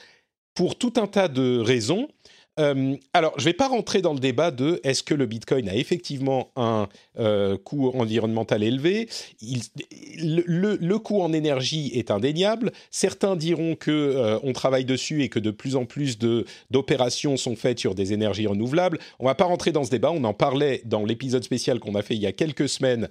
[0.54, 2.08] pour tout un tas de raisons.
[2.58, 5.68] Euh, alors, je ne vais pas rentrer dans le débat de est-ce que le Bitcoin
[5.68, 6.88] a effectivement un
[7.18, 9.08] euh, coût environnemental élevé.
[9.42, 12.72] le, coût en énergie est indéniable.
[12.90, 16.18] Certains diront que euh, on travaille dessus et que de plus en plus
[16.70, 18.98] d'opérations sont faites sur des énergies renouvelables.
[19.18, 20.10] On ne va pas rentrer dans ce débat.
[20.10, 23.08] On en parlait dans l'épisode spécial qu'on a fait il y a quelques semaines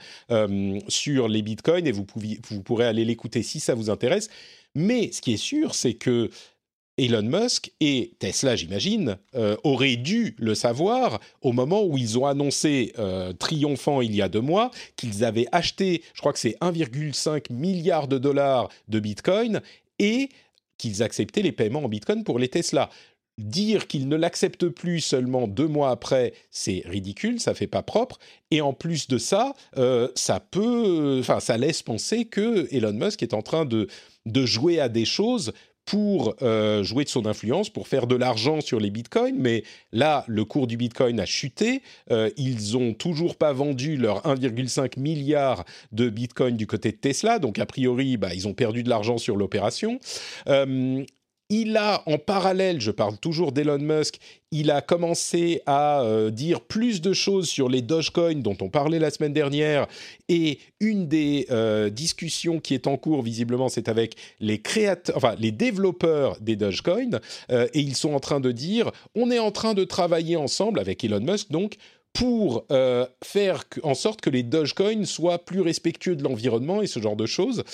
[0.88, 2.06] sur les Bitcoins et vous,
[2.50, 4.30] vous pourrez aller l'écouter si ça vous intéresse.
[4.76, 6.30] Mais ce qui est sûr, c'est que
[6.98, 12.26] Elon Musk et Tesla, j'imagine, euh, auraient dû le savoir au moment où ils ont
[12.26, 16.58] annoncé, euh, triomphant il y a deux mois, qu'ils avaient acheté, je crois que c'est
[16.62, 19.62] 1,5 milliard de dollars de Bitcoin
[20.00, 20.30] et
[20.78, 22.90] qu'ils acceptaient les paiements en Bitcoin pour les Tesla.
[23.38, 28.18] Dire qu'ils ne l'acceptent plus seulement deux mois après, c'est ridicule, ça fait pas propre.
[28.52, 33.22] Et en plus de ça, euh, ça peut, enfin, ça laisse penser que Elon Musk
[33.24, 33.90] est en train de
[34.26, 35.54] de jouer à des choses
[35.86, 39.36] pour euh, jouer de son influence, pour faire de l'argent sur les bitcoins.
[39.38, 41.82] Mais là, le cours du bitcoin a chuté.
[42.12, 47.40] Euh, ils ont toujours pas vendu leurs 1,5 milliard de bitcoins du côté de Tesla.
[47.40, 50.00] Donc, a priori, bah, ils ont perdu de l'argent sur l'opération.
[50.48, 51.04] Euh,
[51.50, 54.20] il a en parallèle, je parle toujours d'Elon Musk,
[54.52, 59.00] il a commencé à euh, dire plus de choses sur les Dogecoin dont on parlait
[59.00, 59.86] la semaine dernière.
[60.28, 65.36] Et une des euh, discussions qui est en cours, visiblement, c'est avec les créateurs, enfin
[65.38, 67.20] les développeurs des Dogecoin.
[67.52, 70.80] Euh, et ils sont en train de dire, on est en train de travailler ensemble
[70.80, 71.76] avec Elon Musk, donc
[72.14, 72.66] pour
[73.22, 77.26] faire en sorte que les Dogecoin soient plus respectueux de l'environnement et ce genre de
[77.26, 77.66] choses.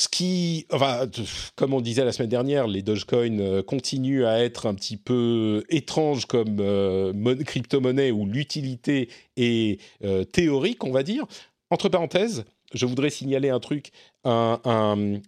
[0.00, 1.10] Ce qui, enfin,
[1.56, 5.62] comme on disait la semaine dernière, les Dogecoin euh, continuent à être un petit peu
[5.68, 7.12] étranges comme euh,
[7.44, 11.26] crypto-monnaie où l'utilité est euh, théorique, on va dire.
[11.68, 13.92] Entre parenthèses, je voudrais signaler un truc,
[14.24, 14.58] un,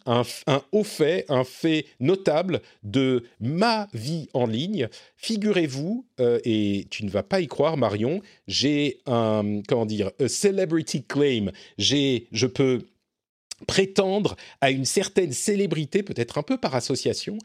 [0.07, 4.89] un, haut fait, un fait notable de ma vie en ligne.
[5.17, 6.07] Figurez-vous,
[6.45, 11.51] et tu ne vas pas y croire, Marion, j'ai un, comment dire, a celebrity claim.
[11.79, 12.87] J'ai, je peux
[13.63, 17.39] prétendre à une certaine célébrité, peut-être un peu par association,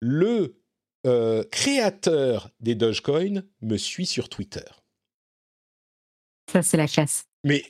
[0.00, 0.56] le
[1.06, 4.64] euh, créateur des Dogecoin me suit sur Twitter.
[6.50, 7.24] Ça, c'est la chasse.
[7.44, 7.64] Mais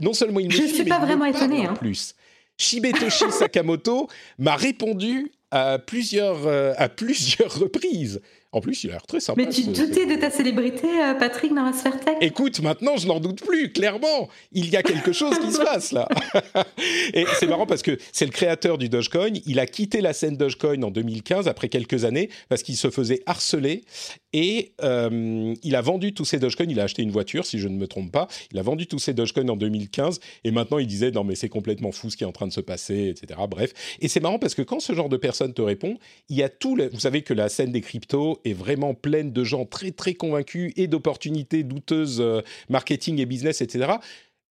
[0.00, 1.66] non seulement il me Je ne suis pas vraiment étonné.
[1.66, 1.74] En hein.
[1.74, 2.14] plus,
[2.58, 8.20] Shibetoshi Sakamoto m'a répondu à plusieurs, euh, à plusieurs reprises.
[8.56, 9.42] En plus, il a l'air très sympa.
[9.42, 13.06] Mais tu doutais de ta célébrité, euh, Patrick, dans la sphère tech Écoute, maintenant, je
[13.06, 14.30] n'en doute plus, clairement.
[14.50, 16.08] Il y a quelque chose qui se passe là.
[17.12, 19.34] et c'est marrant parce que c'est le créateur du Dogecoin.
[19.44, 23.22] Il a quitté la scène Dogecoin en 2015, après quelques années, parce qu'il se faisait
[23.26, 23.84] harceler.
[24.38, 26.66] Et euh, il a vendu tous ses Dogecoin.
[26.68, 28.28] Il a acheté une voiture, si je ne me trompe pas.
[28.52, 30.20] Il a vendu tous ses Dogecoin en 2015.
[30.44, 32.52] Et maintenant, il disait, non, mais c'est complètement fou ce qui est en train de
[32.52, 33.40] se passer, etc.
[33.48, 33.72] Bref.
[34.02, 35.96] Et c'est marrant parce que quand ce genre de personne te répond,
[36.28, 36.76] il y a tout...
[36.92, 40.70] Vous savez que la scène des cryptos est vraiment pleine de gens très très convaincus
[40.76, 43.92] et d'opportunités douteuses euh, marketing et business, etc.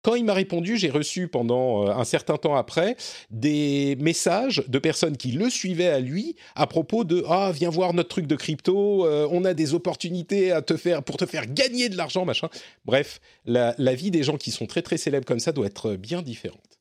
[0.02, 2.96] Quand il m'a répondu, j'ai reçu pendant euh, un certain temps après
[3.30, 7.94] des messages de personnes qui le suivaient à lui à propos de ah viens voir
[7.94, 11.46] notre truc de crypto, euh, on a des opportunités à te faire pour te faire
[11.46, 12.48] gagner de l'argent machin.
[12.84, 15.94] Bref, la, la vie des gens qui sont très très célèbres comme ça doit être
[15.94, 16.72] bien différente.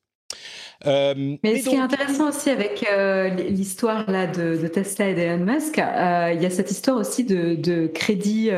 [0.87, 5.45] Euh, mais, ce qui est intéressant aussi avec euh, l'histoire là de, Tesla et d'Elon
[5.45, 8.49] Musk, euh, il y a cette histoire aussi de, crédit,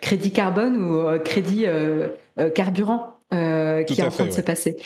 [0.00, 1.66] crédit carbone ou crédit
[2.54, 4.76] carburant qui est en train de se passer.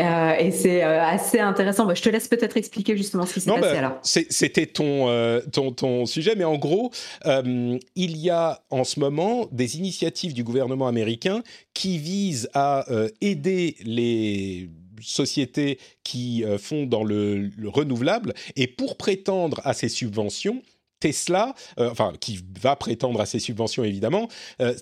[0.00, 1.86] Euh, et c'est euh, assez intéressant.
[1.86, 5.40] Bah, je te laisse peut-être expliquer justement ce qui s'est passé bah, C'était ton, euh,
[5.52, 6.90] ton, ton, sujet, mais en gros,
[7.24, 11.42] il y a en ce moment des initiatives du gouvernement américain
[11.74, 12.86] qui visent à
[13.20, 18.34] aider les sociétés qui font dans le, le, renouvelable.
[18.56, 20.62] Et pour prétendre à ces subventions,
[21.00, 24.28] Tesla, enfin, qui va prétendre à ces subventions évidemment,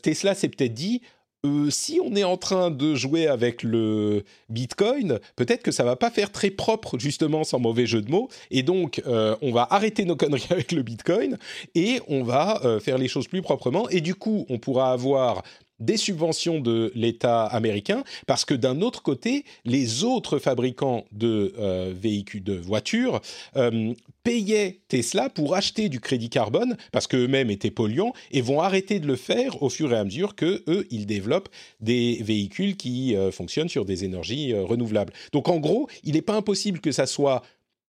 [0.02, 1.02] Tesla s'est peut-être dit
[1.46, 5.94] euh, si on est en train de jouer avec le Bitcoin, peut-être que ça va
[5.94, 8.28] pas faire très propre justement, sans mauvais jeu de mots.
[8.50, 11.38] Et donc, euh, on va arrêter nos conneries avec le Bitcoin
[11.76, 13.88] et on va euh, faire les choses plus proprement.
[13.88, 15.44] Et du coup, on pourra avoir
[15.80, 21.92] des subventions de l'État américain, parce que d'un autre côté, les autres fabricants de euh,
[21.96, 23.20] véhicules, de voitures,
[23.56, 29.00] euh, payaient Tesla pour acheter du crédit carbone, parce qu'eux-mêmes étaient polluants, et vont arrêter
[29.00, 31.48] de le faire au fur et à mesure que eux, ils développent
[31.80, 35.12] des véhicules qui euh, fonctionnent sur des énergies renouvelables.
[35.32, 37.42] Donc en gros, il n'est pas impossible que ça soit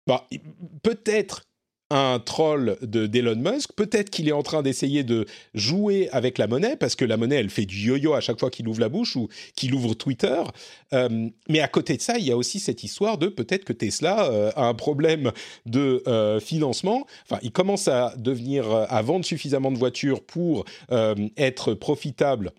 [0.07, 0.27] bah,
[0.83, 1.45] peut-être
[1.91, 3.73] un troll de d'Elon Musk.
[3.73, 7.37] Peut-être qu'il est en train d'essayer de jouer avec la monnaie, parce que la monnaie,
[7.37, 10.43] elle fait du yo-yo à chaque fois qu'il ouvre la bouche ou qu'il ouvre Twitter.
[10.93, 13.73] Euh, mais à côté de ça, il y a aussi cette histoire de peut-être que
[13.73, 15.33] Tesla euh, a un problème
[15.67, 17.07] de euh, financement.
[17.25, 20.65] Enfin, il commence à devenir, à vendre suffisamment de voitures pour
[21.37, 22.53] être profitable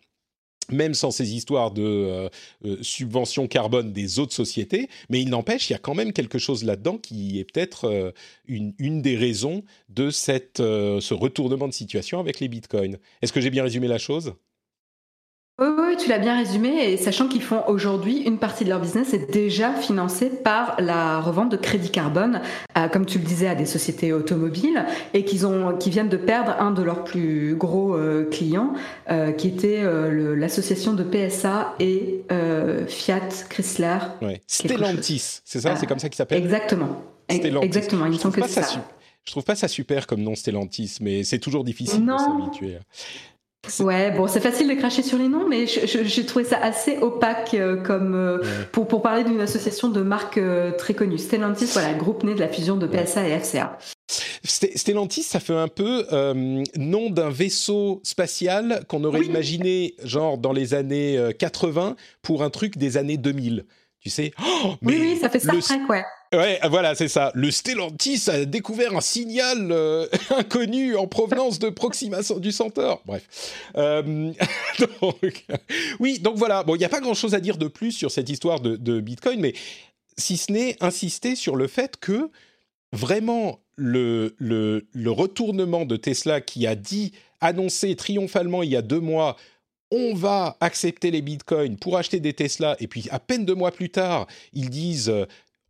[0.71, 2.29] même sans ces histoires de euh,
[2.65, 6.39] euh, subvention carbone des autres sociétés, mais il n'empêche, il y a quand même quelque
[6.39, 8.11] chose là-dedans qui est peut-être euh,
[8.47, 12.97] une, des raisons de cette, ce retournement de situation avec les bitcoins.
[13.21, 14.33] Est-ce que j'ai bien résumé la chose?
[15.59, 19.13] Oui, tu l'as bien résumé, et sachant qu'ils font aujourd'hui une partie de leur business
[19.13, 22.41] est déjà financée par la revente de crédits carbone,
[22.91, 26.55] comme tu le disais, à des sociétés automobiles, et qu'ils ont, qui viennent de perdre
[26.59, 28.73] un de leurs plus gros euh, clients,
[29.09, 32.23] euh, qui était euh, l'association de PSA et
[32.87, 33.99] Fiat Chrysler.
[34.21, 34.41] Ouais.
[34.47, 36.41] Stellantis, c'est ça, c'est comme ça qu'il s'appelle.
[36.41, 37.03] Exactement.
[37.29, 38.05] Exactement.
[38.07, 38.61] Ils sont que ça.
[39.23, 42.77] Je trouve pas ça super comme nom Stellantis, mais c'est toujours difficile de s'habituer.
[43.79, 47.53] Ouais, bon, c'est facile de cracher sur les noms, mais j'ai trouvé ça assez opaque
[47.53, 48.39] euh, comme euh,
[48.71, 51.19] pour, pour parler d'une association de marques euh, très connue.
[51.19, 53.77] Stellantis, voilà, le groupe né de la fusion de PSA et FCA.
[54.43, 56.05] Stellantis, ça fait un peu
[56.75, 62.77] nom d'un vaisseau spatial qu'on aurait imaginé genre dans les années 80 pour un truc
[62.77, 63.65] des années 2000.
[63.99, 64.31] Tu sais?
[64.41, 66.03] Oh, mais Oui, ça fait Star Trek, ouais.
[66.33, 67.31] Ouais, voilà, c'est ça.
[67.35, 73.01] Le Stellantis a découvert un signal euh, inconnu en provenance de Proxima du Centaure.
[73.05, 73.27] Bref.
[73.75, 74.31] Euh,
[75.99, 76.63] oui, donc voilà.
[76.63, 79.41] Bon, il n'y a pas grand-chose à dire de plus sur cette histoire de, Bitcoin,
[79.41, 79.53] mais
[80.17, 82.29] si ce n'est insister sur le fait que
[82.93, 88.81] vraiment le, le, le retournement de Tesla qui a dit, annoncé triomphalement il y a
[88.81, 89.35] deux mois,
[89.91, 93.71] on va accepter les bitcoins pour acheter des Tesla, et puis à peine deux mois
[93.71, 95.11] plus tard, ils disent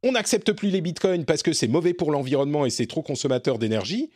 [0.03, 3.57] on n'accepte plus les bitcoins parce que c'est mauvais pour l'environnement et c'est trop consommateur
[3.57, 4.09] d'énergie.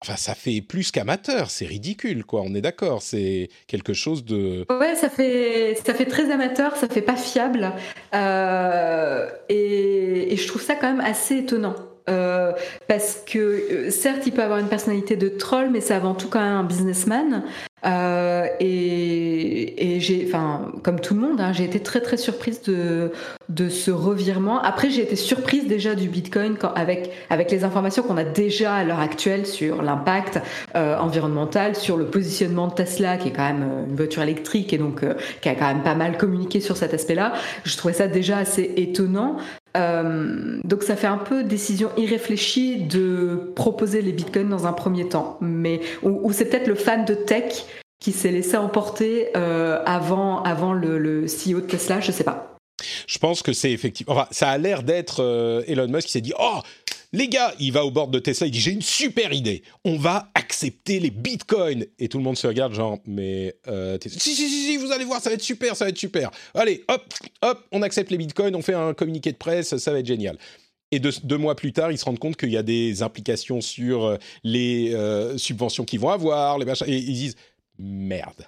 [0.00, 2.42] Enfin, ça fait plus qu'amateur, c'est ridicule, quoi.
[2.42, 4.64] On est d'accord, c'est quelque chose de.
[4.70, 7.72] Ouais, ça fait ça fait très amateur, ça fait pas fiable,
[8.14, 11.74] euh, et, je trouve ça quand même assez étonnant.
[12.08, 12.52] Euh,
[12.86, 16.28] parce que euh, certes, il peut avoir une personnalité de troll, mais c'est avant tout
[16.28, 17.42] quand même un businessman.
[17.86, 23.12] Euh, et, j'ai, enfin, comme tout le monde, hein, j'ai été très très surprise de,
[23.68, 24.60] ce revirement.
[24.60, 28.84] Après, j'ai été surprise déjà du Bitcoin avec, avec les informations qu'on a déjà à
[28.84, 30.40] l'heure actuelle sur l'impact
[30.74, 35.04] environnemental, sur le positionnement de Tesla, qui est quand même une voiture électrique et donc
[35.40, 37.32] qui a quand même pas mal communiqué sur cet aspect-là.
[37.64, 39.38] Je trouvais ça déjà assez étonnant.
[39.76, 45.08] Euh, donc ça fait un peu décision irréfléchie de proposer les bitcoins dans un premier
[45.08, 47.64] temps, mais ou, c'est peut-être le fan de tech
[48.00, 52.56] qui s'est laissé emporter euh, avant avant le, CEO de Tesla, je sais pas.
[53.06, 54.14] Je pense que c'est effectivement.
[54.14, 56.60] Enfin, ça a l'air d'être euh, Elon Musk qui s'est dit oh
[57.12, 59.96] les gars, il va au bord de Tesla, il dit j'ai une super idée, on
[59.96, 61.86] va accepter les bitcoins.
[61.98, 65.04] Et tout le monde se regarde genre, mais euh, si, si, si, si, vous allez
[65.04, 66.30] voir, ça va être super, ça va être super.
[66.54, 67.02] Allez, hop,
[67.42, 70.36] hop, on accepte les bitcoins, on fait un communiqué de presse, ça va être génial.
[70.90, 74.04] Et deux, mois plus tard, ils se rendent compte qu'il y a des implications sur
[74.04, 77.36] euh, les euh, subventions qu'ils vont avoir, les machins, et ils disent
[77.78, 78.46] merde.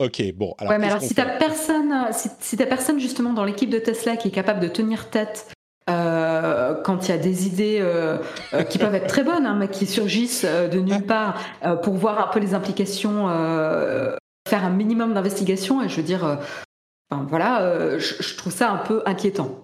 [0.00, 0.54] Ok, bon.
[0.58, 4.16] Alors, ouais, mais alors si t'as personne, si, si personne justement dans l'équipe de Tesla
[4.16, 5.52] qui est capable de tenir tête
[5.88, 6.23] euh,
[6.84, 8.18] quand il y a des idées euh,
[8.52, 11.40] euh, qui peuvent être très bonnes, hein, mais qui surgissent de nulle part,
[11.82, 13.28] pour voir un peu les implications,
[14.48, 15.82] faire un minimum d'investigation.
[15.82, 16.38] Et je veux dire,
[17.10, 19.60] voilà, je, trouve ça un peu inquiétant.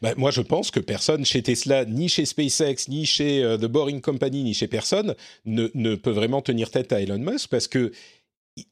[0.00, 4.00] Bah, moi, je pense que personne chez Tesla, ni chez SpaceX, ni chez The Boring
[4.00, 7.92] Company, ni chez personne ne, ne, peut vraiment tenir tête à Elon Musk parce que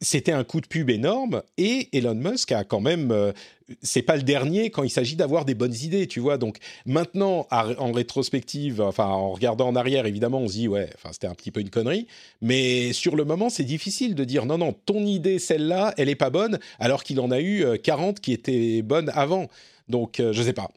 [0.00, 3.32] c'était un coup de pub énorme et Elon Musk a quand même euh,
[3.82, 6.38] c'est pas le dernier quand il s'agit d'avoir des bonnes idées tu vois.
[6.38, 11.10] Donc maintenant en rétrospective enfin en regardant en arrière évidemment on se dit ouais enfin
[11.12, 12.06] c'était un petit peu une connerie.
[12.40, 16.14] Mais sur le moment c'est difficile de dire non non ton idée celle-là elle est
[16.14, 19.48] pas bonne alors qu'il en a eu 40 euh, qui étaient bonnes avant.
[19.88, 20.70] Donc euh, je sais pas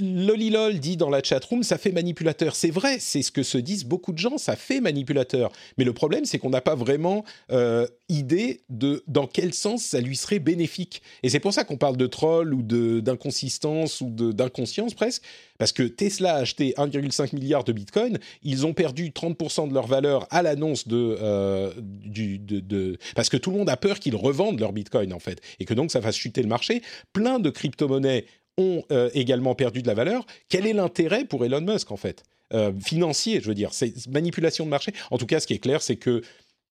[0.00, 2.56] Lolilol dit dans la chatroom, ça fait manipulateur.
[2.56, 5.52] C'est vrai, c'est ce que se disent beaucoup de gens, ça fait manipulateur.
[5.78, 10.00] Mais le problème, c'est qu'on n'a pas vraiment euh, idée de dans quel sens ça
[10.00, 11.00] lui serait bénéfique.
[11.22, 15.22] Et c'est pour ça qu'on parle de troll ou d'inconsistance ou d'inconscience presque.
[15.58, 19.86] Parce que Tesla a acheté 1,5 milliard de bitcoin, ils ont perdu 30% de leur
[19.86, 24.16] valeur à l'annonce de, euh, de, de, Parce que tout le monde a peur qu'ils
[24.16, 26.82] revendent leur bitcoin en fait, et que donc ça fasse chuter le marché.
[27.12, 28.26] Plein de crypto-monnaies
[28.58, 30.26] ont euh, également perdu de la valeur.
[30.48, 32.22] Quel est l'intérêt pour Elon Musk en fait?
[32.52, 34.92] Euh, Financier, je veux dire, c'est manipulation de marché.
[35.10, 36.22] En tout cas, ce qui est clair, c'est que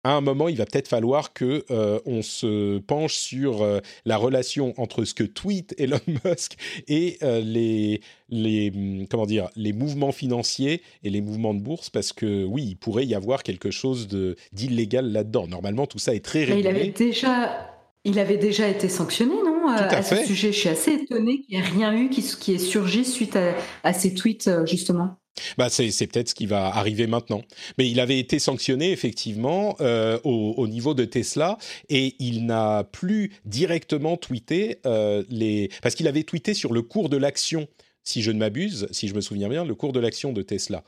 [0.03, 3.67] à un moment, il va peut-être falloir que euh, on se penche sur
[4.05, 6.55] la relation entre ce que tweet Elon Musk
[6.87, 7.99] et les
[8.29, 12.63] les hum, comment dire les mouvements financiers et les mouvements de bourse parce que oui,
[12.69, 14.07] il pourrait y avoir quelque chose
[14.53, 15.47] d'illégal là-dedans.
[15.47, 16.59] Normalement, tout ça est très régulé.
[16.61, 17.76] il avait déjà
[18.07, 20.53] il avait déjà été sanctionné, non à, à, ce sujet?
[20.53, 23.37] Je suis assez étonné qu'il n'y ait rien eu qui, qui ait surgi suite
[23.83, 25.17] à, ces tweets, euh, justement.
[25.57, 27.43] Bah c'est, peut-être ce qui va arriver maintenant.
[27.77, 33.33] Mais il avait été sanctionné effectivement euh, au, niveau de Tesla et il n'a plus
[33.45, 37.67] directement tweeté euh, les parce qu'il avait tweeté sur le cours de l'action
[38.07, 40.83] si je ne m'abuse, si je me souviens bien, le cours de l'action de Tesla.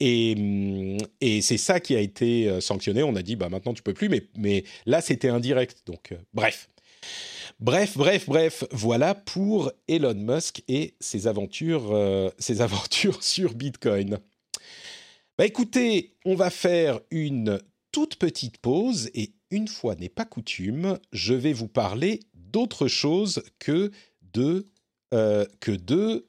[0.00, 0.98] Et, hum,
[1.40, 3.02] c'est ça qui a été euh, sanctionné.
[3.02, 5.82] On a dit, bah maintenant tu peux plus, mais, mais là c'était indirect.
[5.86, 6.68] Donc, euh, bref.
[7.58, 14.18] Bref, bref, bref, voilà pour Elon Musk et ses aventures, euh, ses aventures sur Bitcoin.
[15.38, 17.60] Bah écoutez, on va faire une
[17.92, 23.42] toute petite pause et une fois n'est pas coutume, je vais vous parler d'autre chose
[23.58, 23.90] que
[24.34, 24.68] de
[25.10, 26.27] que de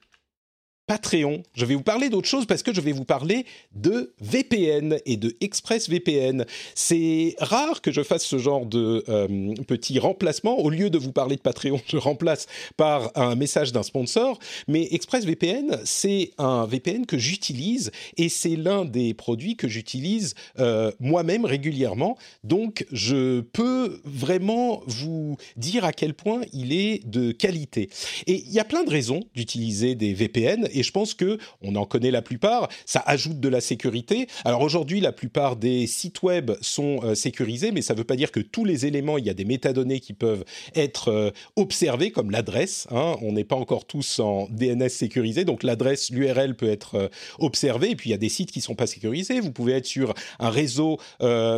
[0.89, 1.43] Patreon.
[1.53, 5.17] Je vais vous parler d'autre chose parce que je vais vous parler de VPN et
[5.17, 6.45] de ExpressVPN.
[6.73, 10.57] C'est rare que je fasse ce genre de euh, petit remplacement.
[10.57, 14.39] Au lieu de vous parler de Patreon, je remplace par un message d'un sponsor.
[14.67, 20.91] Mais ExpressVPN, c'est un VPN que j'utilise et c'est l'un des produits que j'utilise euh,
[20.99, 22.17] moi-même régulièrement.
[22.43, 27.91] Donc, je peux vraiment vous dire à quel point il est de qualité.
[28.25, 31.85] Et il y a plein de raisons d'utiliser des VPN je pense que on en
[31.85, 32.69] connaît la plupart.
[32.85, 34.27] Ça ajoute de la sécurité.
[34.45, 38.15] Alors aujourd'hui, la plupart des sites web sont euh, sécurisés, mais ça ne veut pas
[38.15, 42.11] dire que tous les éléments, il y a des métadonnées qui peuvent être euh, observées,
[42.11, 42.87] comme l'adresse.
[42.91, 43.15] Hein.
[43.21, 47.07] On n'est pas encore tous en DNS sécurisé, donc l'adresse, l'URL peut être euh,
[47.39, 47.91] observée.
[47.91, 49.39] Et puis il y a des sites qui sont pas sécurisés.
[49.39, 50.97] Vous pouvez être sur un réseau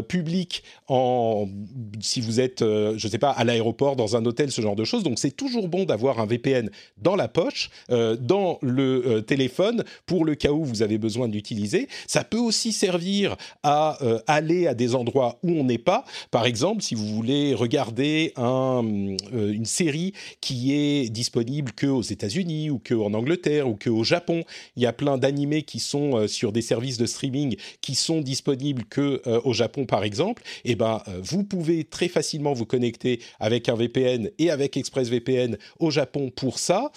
[0.07, 1.47] public en,
[1.99, 5.03] si vous êtes, je sais pas, à l'aéroport, dans un hôtel, ce genre de choses.
[5.03, 10.25] Donc c'est toujours bon d'avoir un VPN dans la poche, dans le euh, téléphone pour
[10.25, 11.87] le cas où vous avez besoin d'utiliser.
[12.07, 16.05] Ça peut aussi servir à euh, aller à des endroits où on n'est pas.
[16.31, 18.81] Par exemple, si vous voulez regarder euh,
[19.33, 24.03] une série qui est disponible que aux États-Unis ou que en Angleterre ou que au
[24.03, 24.43] Japon,
[24.75, 28.85] il y a plein d'animés qui sont sur des services de streaming qui sont disponibles
[28.85, 30.43] que au Japon par exemple.
[30.65, 35.57] Et eh ben, vous pouvez très facilement vous connecter avec un VPN et avec ExpressVPN
[35.79, 36.91] au Japon pour ça.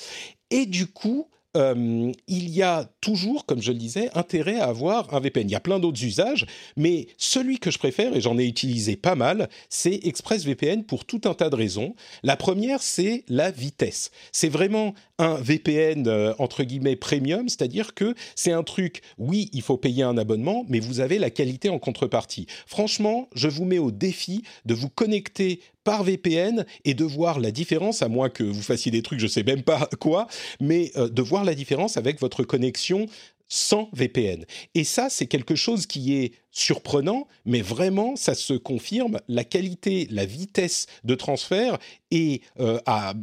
[0.51, 5.13] Et du coup, euh, il y a toujours, comme je le disais, intérêt à avoir
[5.15, 5.49] un VPN.
[5.49, 6.47] Il y a plein d'autres usages,
[6.77, 11.21] mais celui que je préfère, et j'en ai utilisé pas mal, c'est ExpressVPN pour tout
[11.25, 11.95] un tas de raisons.
[12.23, 14.11] La première, c'est la vitesse.
[14.33, 19.63] C'est vraiment un VPN euh, entre guillemets premium, c'est-à-dire que c'est un truc, oui, il
[19.63, 22.47] faut payer un abonnement, mais vous avez la qualité en contrepartie.
[22.67, 27.51] Franchement, je vous mets au défi de vous connecter par VPN et de voir la
[27.51, 30.26] différence, à moins que vous fassiez des trucs, je sais même pas quoi,
[30.61, 33.07] mais euh, de voir la différence avec votre connexion
[33.49, 34.45] sans VPN.
[34.74, 39.19] Et ça, c'est quelque chose qui est surprenant, mais vraiment, ça se confirme.
[39.29, 41.79] La qualité, la vitesse de transfert
[42.13, 43.15] est euh, à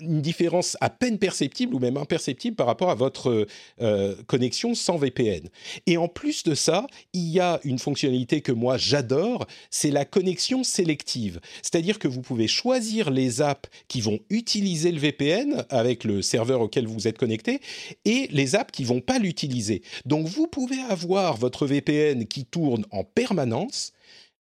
[0.00, 3.46] une différence à peine perceptible ou même imperceptible par rapport à votre
[3.80, 5.48] euh, connexion sans VPN.
[5.86, 10.04] Et en plus de ça, il y a une fonctionnalité que moi j'adore, c'est la
[10.04, 11.40] connexion sélective.
[11.62, 16.60] C'est-à-dire que vous pouvez choisir les apps qui vont utiliser le VPN avec le serveur
[16.60, 17.60] auquel vous êtes connecté
[18.04, 19.82] et les apps qui vont pas l'utiliser.
[20.04, 23.92] Donc vous pouvez avoir votre VPN qui tourne en permanence.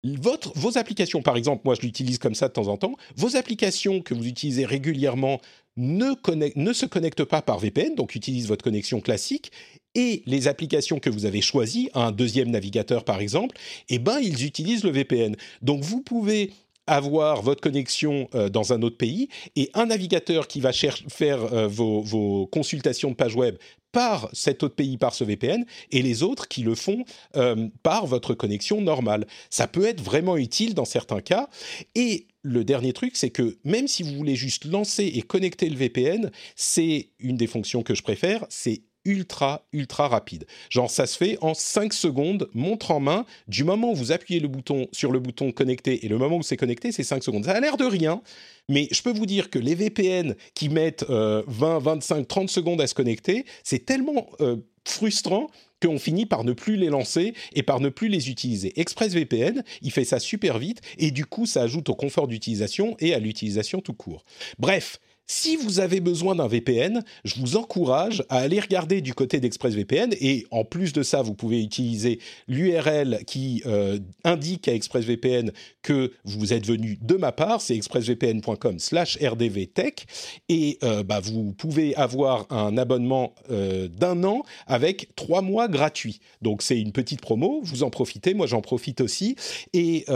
[0.02, 4.00] Vos applications, par exemple, moi je l'utilise comme ça de temps en temps, vos applications
[4.00, 5.40] que vous utilisez régulièrement
[5.76, 6.14] ne,
[6.56, 9.52] ne se connectent pas par VPN, donc utilisent votre connexion classique,
[9.94, 13.56] et les applications que vous avez choisies, un deuxième navigateur par exemple,
[13.88, 15.36] eh ben, ils utilisent le VPN.
[15.62, 16.52] Donc vous pouvez
[16.86, 21.68] avoir votre connexion euh, dans un autre pays et un navigateur qui va faire euh,
[21.68, 23.56] vos, vos, consultations de page web
[23.92, 27.04] par cet autre pays, par ce VPN, et les autres qui le font
[27.36, 29.26] euh, par votre connexion normale.
[29.50, 31.48] Ça peut être vraiment utile dans certains cas.
[31.94, 35.76] Et le dernier truc, c'est que même si vous voulez juste lancer et connecter le
[35.76, 40.46] VPN, c'est une des fonctions que je préfère, c'est ultra, ultra rapide.
[40.70, 43.26] Genre, ça se fait en 5 secondes, montre en main.
[43.48, 46.42] Du moment où vous appuyez le bouton, sur le bouton connecter et le moment où
[46.42, 47.44] c'est connecté, c'est 5 secondes.
[47.44, 48.22] Ça a l'air de rien,
[48.68, 51.44] mais je peux vous dire que les VPN qui mettent 20,
[51.80, 55.48] 25, 30 secondes à se connecter, c'est tellement euh, frustrant
[55.82, 58.78] qu'on finit par ne plus les lancer et par ne plus les utiliser.
[58.78, 63.14] ExpressVPN, il fait ça super vite et du coup, ça ajoute au confort d'utilisation et
[63.14, 64.24] à l'utilisation tout court.
[64.58, 65.00] Bref,
[65.30, 70.12] si vous avez besoin d'un VPN, je vous encourage à aller regarder du côté d'ExpressVPN
[70.20, 72.18] et en plus de ça, vous pouvez utiliser
[72.48, 75.52] l'URL qui euh, indique à ExpressVPN
[75.82, 80.06] que vous êtes venu de ma part, c'est expressvpn.com/rdvtech
[80.48, 86.18] et euh, bah, vous pouvez avoir un abonnement euh, d'un an avec trois mois gratuits.
[86.42, 89.36] Donc c'est une petite promo, vous en profitez, moi j'en profite aussi.
[89.74, 90.06] Et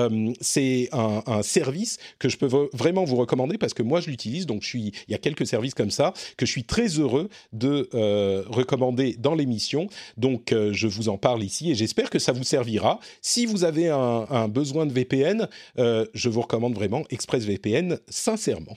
[0.41, 4.47] c'est un, un service que je peux vraiment vous recommander parce que moi je l'utilise,
[4.47, 7.29] donc je suis il y a quelques services comme ça que je suis très heureux
[7.53, 9.89] de euh, recommander dans l'émission.
[10.17, 13.01] Donc, euh, je vous en parle ici et j'espère que ça vous servira.
[13.23, 15.49] Si vous avez un, besoin de VPN,
[15.79, 18.77] euh, je vous recommande vraiment ExpressVPN, sincèrement.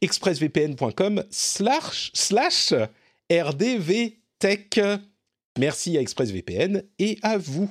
[0.00, 2.74] expressvpn.com slash, slash
[3.30, 4.80] rdvtech.
[5.58, 7.70] Merci à ExpressVPN et à vous.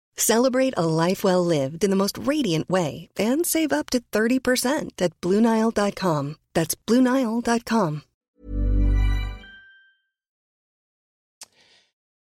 [0.21, 4.91] Celebrate a life well lived in the most radiant way and save up to 30%
[5.01, 6.35] at BlueNile.com.
[6.53, 8.03] That's BlueNile.com.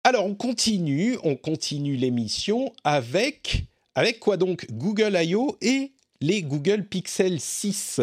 [0.06, 4.66] Alors, on continue, on continue l'émission avec, avec quoi donc?
[4.72, 5.58] Google I.O.
[5.62, 8.00] et les Google Pixel 6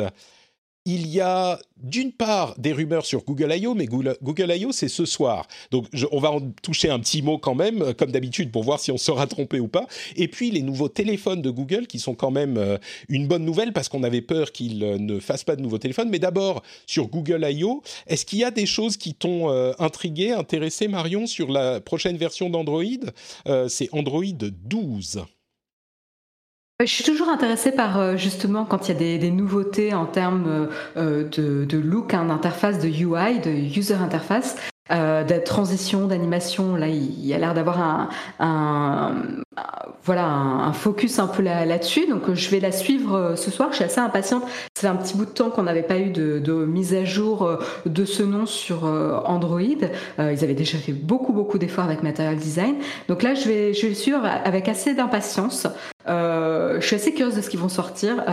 [0.89, 4.17] il y a d'une part des rumeurs sur Google I.O., mais Google,
[4.57, 4.73] I.O.
[4.73, 5.47] c'est ce soir.
[5.71, 8.81] Donc on va en toucher un petit mot quand même, euh, comme d'habitude, pour voir
[8.81, 9.87] si on sera trompé ou pas.
[10.17, 12.79] Et puis les nouveaux téléphones de Google, qui sont quand même euh,
[13.11, 16.09] une bonne nouvelle, parce qu'on avait peur qu'ils euh, ne fassent pas de nouveaux téléphones.
[16.09, 20.89] Mais d'abord, sur Google I.O., est-ce qu'il y a des choses qui t'ont intrigué, intéressé,
[20.89, 22.83] Marion, sur la prochaine version d'Android?
[23.69, 25.23] C'est Android 12.
[26.81, 30.07] Je suis toujours intéressée par euh, justement quand il y a des, des nouveautés en
[30.07, 34.55] termes euh, de, de, look, hein, d'interface, de UI, de user interface.
[34.91, 36.75] Euh, de transition, d'animation.
[36.75, 38.09] Là, il, y a l'air d'avoir un,
[38.39, 39.23] un,
[40.05, 42.07] voilà, un, focus un peu là-dessus.
[42.07, 43.69] Donc, je vais la suivre euh, ce soir.
[43.71, 44.45] Je suis assez impatiente.
[44.75, 47.45] C'est un petit bout de temps qu'on n'avait pas eu de, de, mise à jour
[47.45, 47.57] euh,
[47.87, 49.61] de ce nom sur Android.
[49.61, 49.85] ils
[50.19, 52.77] avaient déjà fait beaucoup, beaucoup d'efforts avec Material Design.
[53.09, 55.67] Donc là, je vais, je vais le suivre avec assez d'impatience.
[56.07, 58.25] je suis assez curieuse de ce qu'ils vont sortir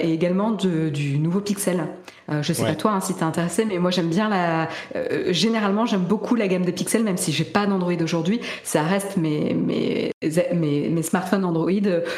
[0.00, 1.84] et également de, du nouveau Pixel.
[2.30, 4.68] Euh, je sais pas toi hein, si t'es intéressé, mais moi j'aime bien la.
[4.94, 8.40] Euh, généralement, j'aime beaucoup la gamme de Pixel, même si j'ai pas d'Android aujourd'hui.
[8.62, 10.12] Ça reste mes, mes,
[10.54, 11.70] mes, mes smartphones Android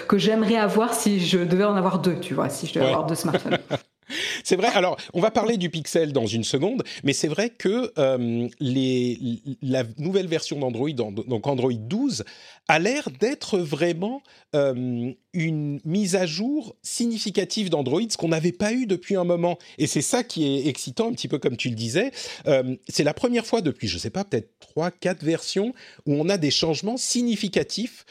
[0.09, 3.07] que j'aimerais avoir si je devais en avoir deux, tu vois, si je devais avoir
[3.07, 3.59] deux smartphones.
[4.43, 4.69] C'est vrai.
[4.75, 9.41] Alors, on va parler du Pixel dans une seconde, mais c'est vrai que euh, les,
[9.63, 12.25] la nouvelle version d'Android, donc Android 12,
[12.69, 14.23] a l'air d'être vraiment
[14.55, 19.59] euh, une mise à jour significative d'Android, ce qu'on n'avait pas eu depuis un moment.
[19.79, 22.11] Et c'est ça qui est excitant, un petit peu comme tu le disais.
[22.47, 25.75] Euh, c'est la première fois depuis, je ne sais pas, peut-être 3, 4 versions
[26.07, 28.07] où on a des changements significatifs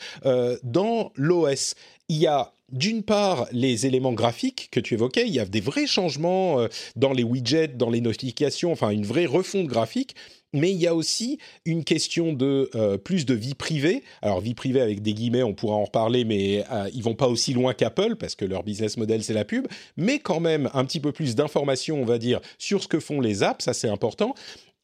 [0.64, 1.76] dans l'OS.
[2.10, 5.62] Il y a d'une part, les éléments graphiques que tu évoquais, il y a des
[5.62, 10.16] vrais changements euh, dans les widgets, dans les notifications, enfin une vraie refonte graphique.
[10.54, 14.04] Mais il y a aussi une question de euh, plus de vie privée.
[14.22, 17.28] Alors vie privée avec des guillemets, on pourra en reparler, mais euh, ils vont pas
[17.28, 19.68] aussi loin qu'Apple parce que leur business model c'est la pub.
[19.98, 23.20] Mais quand même un petit peu plus d'informations, on va dire, sur ce que font
[23.20, 24.36] les apps, ça c'est important.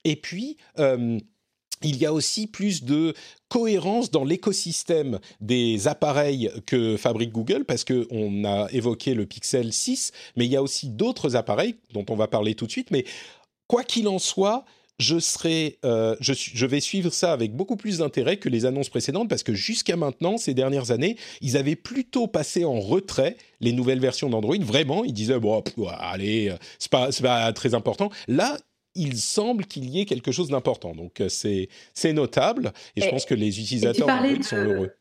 [0.05, 1.19] Et puis euh,
[1.83, 3.13] il y a aussi plus de
[3.47, 10.11] cohérence dans l'écosystème des appareils que fabrique Google, parce qu'on a évoqué le Pixel 6,
[10.35, 12.91] mais il y a aussi d'autres appareils dont on va parler tout de suite.
[12.91, 13.05] Mais
[13.67, 14.65] quoi qu'il en soit,
[14.99, 19.29] je, serai, euh, je, vais suivre ça avec beaucoup plus d'intérêt que les annonces précédentes
[19.29, 24.01] parce que jusqu'à maintenant, ces dernières années, ils avaient plutôt passé en retrait les nouvelles
[24.01, 24.57] versions d'Android.
[24.59, 25.63] Vraiment, ils disaient bon,
[25.99, 28.09] allez, c'est pas, pas très important.
[28.27, 28.57] Là,
[28.95, 30.93] il semble qu'il y ait quelque chose d'important.
[30.93, 34.07] Donc euh, c'est notable et, et, je pense que les utilisateurs
[34.43, 34.91] sont heureux.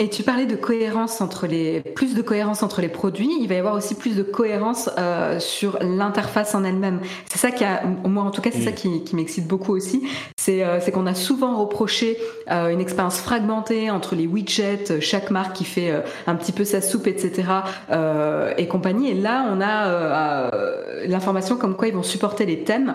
[0.00, 3.36] Et tu parlais de cohérence entre les plus de cohérence entre les produits.
[3.40, 7.00] Il va y avoir aussi plus de cohérence euh, sur l'interface en elle-même.
[7.28, 10.04] C'est ça qui a, moi en tout cas, c'est ça qui, qui m'excite beaucoup aussi.
[10.36, 12.16] C'est euh, qu'on a souvent reproché
[12.48, 16.64] euh, une expérience fragmentée entre les widgets, chaque marque qui fait euh, un petit peu
[16.64, 17.48] sa soupe, etc.
[17.90, 19.10] Euh, et compagnie.
[19.10, 22.94] Et là, on a euh, l'information comme quoi ils vont supporter les thèmes,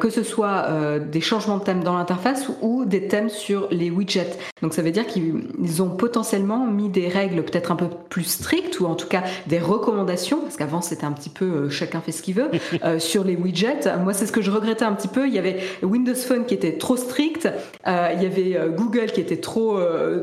[0.00, 0.68] que ce soit
[1.00, 4.38] des changements de thèmes dans l'interface ou des thèmes sur les widgets.
[4.62, 8.80] Donc ça veut dire qu'ils ont potentiellement mis des règles peut-être un peu plus strictes
[8.80, 12.12] ou en tout cas des recommandations parce qu'avant c'était un petit peu euh, chacun fait
[12.12, 12.50] ce qu'il veut
[12.84, 13.96] euh, sur les widgets.
[14.02, 15.26] Moi c'est ce que je regrettais un petit peu.
[15.26, 17.48] Il y avait Windows Phone qui était trop strict,
[17.86, 19.78] euh, il y avait Google qui était trop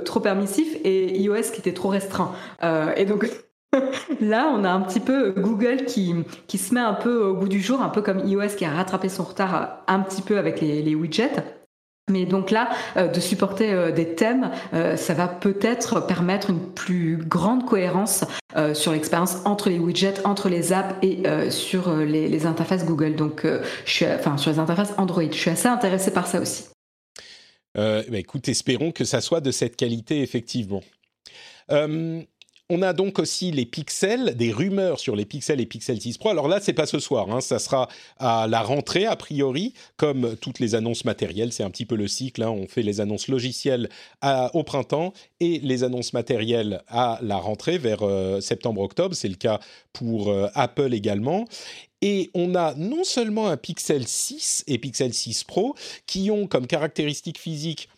[0.05, 2.31] trop permissif et iOS qui était trop restreint.
[2.95, 3.29] et donc
[4.19, 6.15] Là, on a un petit peu Google qui,
[6.47, 8.71] qui se met un peu au bout du jour, un peu comme iOS qui a
[8.71, 11.58] rattrapé son retard un petit peu avec les, les widgets.
[12.09, 16.59] Mais donc là, euh, de supporter euh, des thèmes, euh, ça va peut-être permettre une
[16.73, 18.25] plus grande cohérence
[18.73, 23.15] sur l'expérience entre les widgets, entre les apps et sur les, les, interfaces Google.
[23.15, 23.45] Donc,
[23.85, 25.23] je suis, enfin, sur les interfaces Android.
[25.31, 26.65] Je suis assez intéressée par ça aussi.
[27.75, 30.81] Bah écoute, espérons que ça soit de cette qualité, effectivement.
[32.71, 36.29] On a donc aussi les pixels, des rumeurs sur les pixels et Pixel 6 Pro.
[36.29, 37.89] Alors là, c'est pas ce soir, hein, ça sera
[38.19, 41.51] à la rentrée a priori, comme toutes les annonces matérielles.
[41.51, 42.43] C'est un petit peu le cycle.
[42.43, 42.51] Hein.
[42.51, 43.89] On fait les annonces logicielles
[44.21, 49.15] à, au printemps et les annonces matérielles à la rentrée vers euh, septembre-octobre.
[49.15, 49.59] C'est le cas
[49.91, 51.45] pour euh, Apple également.
[52.03, 55.73] Et on a non seulement un Pixel 6 et Pixel 6 Pro
[56.05, 57.89] qui ont comme caractéristique physique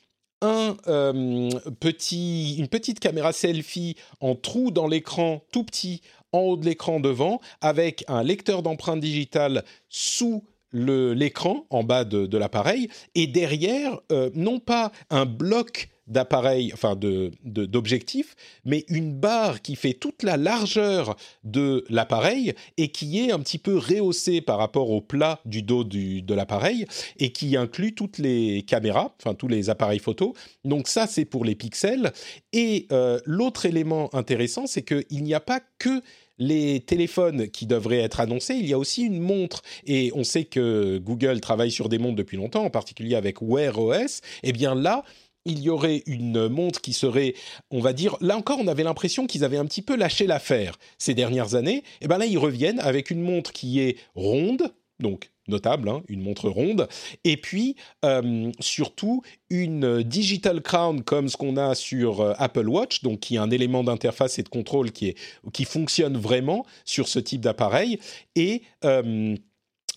[0.42, 6.02] un, euh, une petite caméra selfie en trou dans l'écran, tout petit,
[6.34, 12.26] en haut de l'écran devant, avec un lecteur d'empreintes digitales sous l'écran, en bas de,
[12.26, 18.36] de l'appareil, et derrière, euh, non pas un bloc d'appareil, enfin de, d'objectif,
[18.66, 23.58] mais une barre qui fait toute la largeur de l'appareil et qui est un petit
[23.58, 26.86] peu rehaussée par rapport au plat du dos du, de l'appareil
[27.18, 30.34] et qui inclut toutes les caméras, enfin tous les appareils photo.
[30.66, 32.12] Donc ça, c'est pour les pixels.
[32.54, 36.02] Et euh, l'autre élément intéressant, c'est qu'il n'y a pas que
[36.38, 39.62] les téléphones qui devraient être annoncés, il y a aussi une montre.
[39.86, 43.78] Et on sait que Google travaille sur des montres depuis longtemps, en particulier avec Wear
[43.78, 44.22] OS.
[44.41, 45.04] Eh bien là,
[45.46, 47.34] il y aurait une montre qui serait,
[47.72, 50.78] on va dire, là encore, on avait l'impression qu'ils avaient un petit peu lâché l'affaire
[50.98, 51.78] ces dernières années.
[51.78, 56.02] Et eh bien là, ils reviennent avec une montre qui est ronde, donc notable, hein,
[56.08, 56.88] une montre ronde,
[57.24, 57.76] et puis
[58.06, 63.36] euh, surtout une digital crown comme ce qu'on a sur euh, Apple Watch, donc qui
[63.36, 65.18] est un élément d'interface et de contrôle qui, est,
[65.52, 68.00] qui fonctionne vraiment sur ce type d'appareil,
[68.36, 69.36] et euh,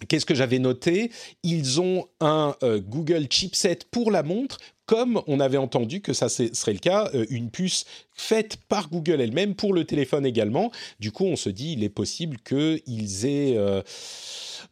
[0.09, 1.13] Qu'est-ce que j'avais noté?
[1.45, 6.73] Ils ont un Google chipset pour la montre, comme on avait entendu que ça serait
[6.73, 10.71] le cas, euh, une puce faite par Google elle-même pour le téléphone également.
[11.01, 13.83] Du coup, on se dit, il est possible qu'ils aient euh,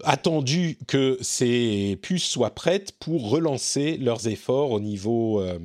[0.05, 5.59] attendu que ces puces soient prêtes pour relancer leurs efforts au niveau euh,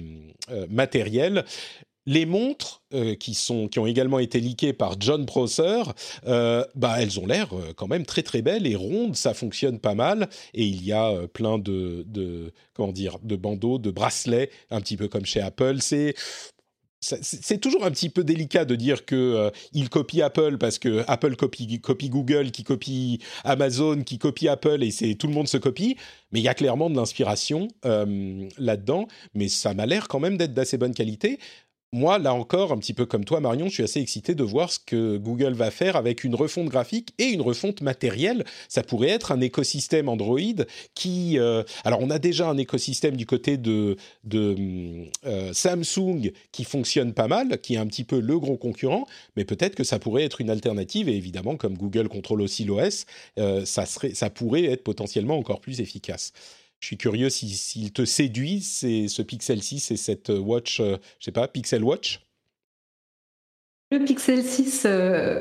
[0.69, 1.43] matériel.
[2.07, 5.83] Les montres euh, qui, sont, qui ont également été leakées par John Prosser,
[6.25, 9.77] euh, bah, elles ont l'air euh, quand même très très belles et rondes, ça fonctionne
[9.77, 10.29] pas mal.
[10.53, 12.05] Et il y a plein de,
[12.73, 15.79] comment dire, de bandeaux, de bracelets, un petit peu comme chez Apple.
[15.81, 16.15] C'est
[16.99, 21.35] c'est toujours un petit peu délicat de dire que il copie Apple parce que Apple
[21.35, 25.57] copie, copie, Google, qui copie Amazon, qui copie Apple et c'est tout le monde se
[25.57, 25.95] copie.
[26.31, 29.07] Mais il y a clairement de l'inspiration là-dedans.
[29.35, 31.37] Mais ça m'a l'air quand même d'être d'assez bonne qualité
[31.93, 34.71] moi, là encore, un petit peu comme toi, Marion, je suis assez excité de voir
[34.71, 38.43] ce que Google va faire avec une refonte graphique et une refonte matérielle.
[38.67, 40.37] Ça pourrait être un écosystème Android
[40.95, 41.39] qui...
[41.39, 47.13] Euh, alors, on a déjà un écosystème du côté de, de euh, Samsung qui fonctionne
[47.13, 49.05] pas mal, qui est un petit peu le gros concurrent,
[49.37, 51.07] mais peut-être que ça pourrait être une alternative.
[51.07, 53.05] Et évidemment, comme Google contrôle aussi l'OS,
[53.39, 56.33] euh, ça, pourrait être potentiellement encore plus efficace.
[56.79, 61.25] Je suis curieux s'il te séduit, c'est ce Pixel 6 et cette Watch, euh, je
[61.25, 62.26] sais pas, Pixel Watch
[63.89, 65.39] le Pixel 6, euh,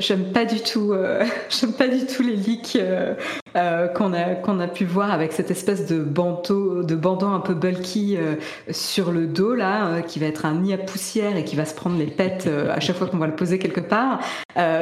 [0.00, 3.14] j'aime pas du tout, euh, j'aime pas du tout les leaks euh,
[3.56, 7.38] euh, qu'on a qu'on a pu voir avec cette espèce de bandeau, de bandeau un
[7.38, 8.34] peu bulky euh,
[8.70, 11.74] sur le dos là, qui va être un nid à poussière et qui va se
[11.74, 14.18] prendre les pètes à chaque fois qu'on va le poser quelque part.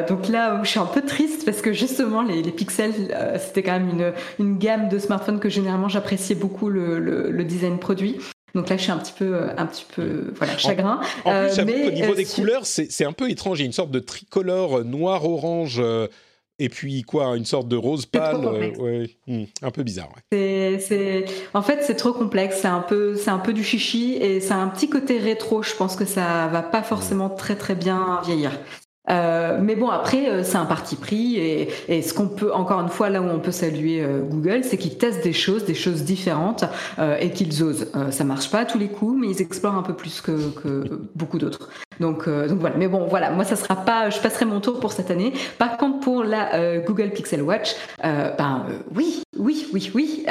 [0.08, 3.72] donc là, je suis un peu triste parce que justement les, les Pixels, c'était quand
[3.72, 8.16] même une une gamme de smartphones que généralement j'appréciais beaucoup le, le, le design produit.
[8.54, 11.00] Donc là, je suis un petit peu, un petit peu, voilà, chagrin.
[11.24, 13.58] En, en plus, euh, mais, au niveau euh, des couleurs, c'est un peu étrange.
[13.58, 15.80] Il y a une sorte de tricolore noir-orange.
[15.82, 16.06] Euh,
[16.58, 18.36] et puis quoi, une sorte de rose pâle,
[18.78, 20.10] ouais, hmm, un peu bizarre.
[20.32, 20.78] Ouais.
[20.80, 21.24] C'est,
[21.54, 22.58] en fait, c'est trop complexe.
[22.60, 25.62] C'est un peu, c'est un peu du chichi et ça a un petit côté rétro.
[25.62, 28.52] Je pense que ça va pas forcément très très bien vieillir.
[29.10, 32.80] Euh, mais bon, après, euh, c'est un parti pris et, et ce qu'on peut, encore
[32.80, 35.74] une fois, là où on peut saluer euh, Google, c'est qu'ils testent des choses, des
[35.74, 36.64] choses différentes
[36.98, 37.88] euh, et qu'ils osent.
[38.10, 41.00] ça marche pas à tous les coups, mais ils explorent un peu plus que, que
[41.14, 41.68] beaucoup d'autres.
[42.00, 42.76] Donc, donc voilà.
[42.76, 43.30] Mais bon, voilà.
[43.30, 44.10] Moi, ça sera pas.
[44.10, 45.32] Je passerai mon tour pour cette année.
[45.58, 50.24] Par contre, pour la Google Pixel Watch, ben oui, oui, oui, oui.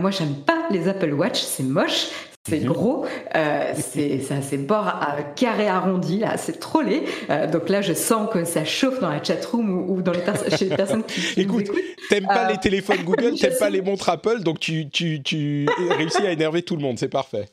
[0.00, 1.40] moi, j'aime pas les Apple Watch.
[1.40, 2.08] C'est moche.
[2.48, 2.66] C'est mhm.
[2.66, 7.02] gros, euh, c'est ça, c'est bord à carré arrondi là, c'est trop laid.
[7.30, 10.20] Euh, donc là, je sens que ça chauffe dans la chatroom ou, ou dans les
[10.56, 11.70] chez les personnes qui, qui Écoute,
[12.08, 15.66] t'aimes pas euh, les téléphones Google, t'aimes pas les montres Apple, donc tu, tu, tu
[15.90, 17.46] réussis à énerver tout le monde, c'est parfait.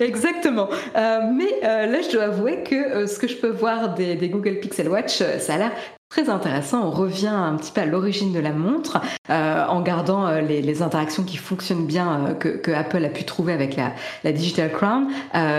[0.00, 0.68] Exactement.
[0.96, 4.14] Euh, mais euh, là, je dois avouer que euh, ce que je peux voir des,
[4.14, 5.72] des Google Pixel Watch, euh, ça a l'air
[6.12, 6.84] très intéressant.
[6.84, 9.00] On revient un petit peu à l'origine de la montre
[9.30, 13.24] euh, en gardant euh, les, interactions qui fonctionnent bien euh, que, que, Apple a pu
[13.24, 15.06] trouver avec la, Digital Crown.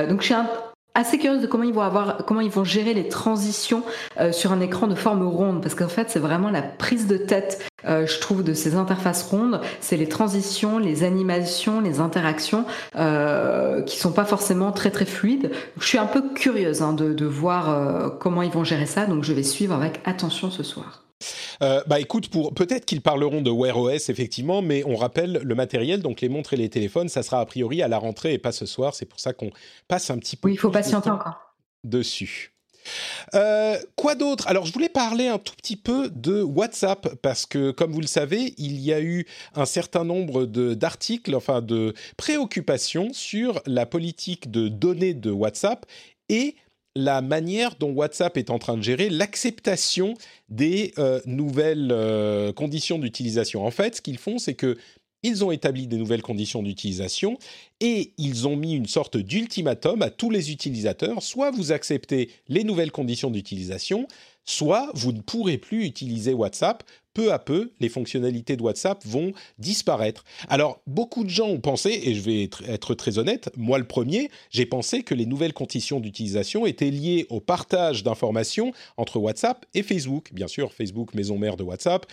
[0.08, 0.36] donc je suis
[0.94, 3.84] assez curieuse de comment ils vont avoir, comment ils vont gérer les transitions
[4.32, 7.66] sur un écran de forme ronde, parce qu'en fait c'est vraiment la prise de tête,
[7.86, 12.66] euh, je trouve, de ces interfaces rondes, c'est les transitions, les animations, les interactions
[12.96, 15.52] euh, qui sont pas forcément très très fluides.
[15.80, 19.06] Je suis un peu curieuse hein, de, de, voir euh, comment ils vont gérer ça,
[19.06, 21.04] donc je vais suivre avec attention ce soir.
[21.62, 25.56] Euh, bah écoute, pour peut-être qu'ils parleront de Wear OS effectivement, mais on rappelle le
[25.56, 28.38] matériel, donc les montres et les téléphones, ça sera a priori à la rentrée et
[28.38, 28.94] pas ce soir.
[28.94, 29.52] C'est pour ça qu'on
[29.88, 30.48] passe un petit peu.
[30.48, 31.56] Oui, il faut patienter encore.
[31.84, 32.53] Dessus.
[33.36, 34.48] Euh, quoi d'autre?
[34.48, 38.08] Alors, je voulais parler un tout petit peu de WhatsApp parce que, comme vous le
[38.08, 39.26] savez, il y a eu
[39.56, 45.86] un certain nombre d'articles, enfin de préoccupations sur la politique de données de WhatsApp
[46.30, 46.56] et
[46.96, 50.14] la manière dont WhatsApp est en train de gérer l'acceptation
[50.50, 53.66] des euh, nouvelles euh, conditions d'utilisation.
[53.66, 54.78] En fait, ce qu'ils font, c'est que
[55.24, 57.38] ils ont établi des nouvelles conditions d'utilisation
[57.80, 61.24] et ils ont mis une sorte d'ultimatum à tous les utilisateurs.
[61.24, 64.08] Soit vous acceptez les nouvelles conditions d'utilisation,
[64.46, 69.34] soit vous ne pourrez plus utiliser WhatsApp peu à peu, les fonctionnalités de WhatsApp vont
[69.60, 70.24] disparaître.
[70.50, 74.30] Alors, beaucoup de gens ont pensé, et je vais être, très honnête, moi le premier,
[74.50, 79.84] j'ai pensé que les nouvelles conditions d'utilisation étaient liées au partage d'informations entre WhatsApp et
[79.84, 80.32] Facebook.
[80.34, 82.06] Bien sûr, Facebook, maison mère de WhatsApp,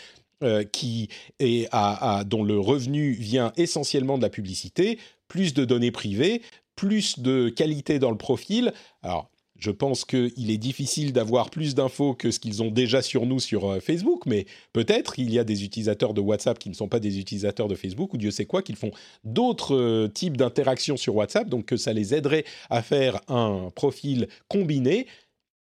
[0.43, 5.91] euh, qui est à, dont le revenu vient essentiellement de la publicité, plus de données
[5.91, 6.43] privées,
[6.77, 8.73] plus de qualité dans le profil.
[9.03, 9.31] Alors,
[9.61, 13.39] je pense qu'il est difficile d'avoir plus d'infos que ce qu'ils ont déjà sur nous
[13.39, 16.89] sur euh, Facebook, mais peut-être il y a des utilisateurs de WhatsApp qui ne sont
[16.89, 18.91] pas des utilisateurs de Facebook, ou Dieu sait quoi, qu'ils font
[19.23, 24.29] d'autres euh, types d'interactions sur WhatsApp, donc que ça les aiderait à faire un profil
[24.49, 25.07] combiné.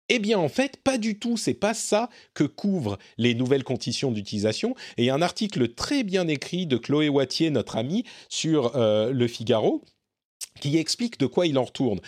[0.09, 1.37] Eh bien, en fait, pas du tout.
[1.37, 4.75] C'est pas ça que couvrent les nouvelles conditions d'utilisation.
[4.97, 9.83] Et un article très bien écrit de Chloé Wattier, notre amie, sur euh, Le Figaro,
[10.61, 11.99] qui explique de quoi il en retourne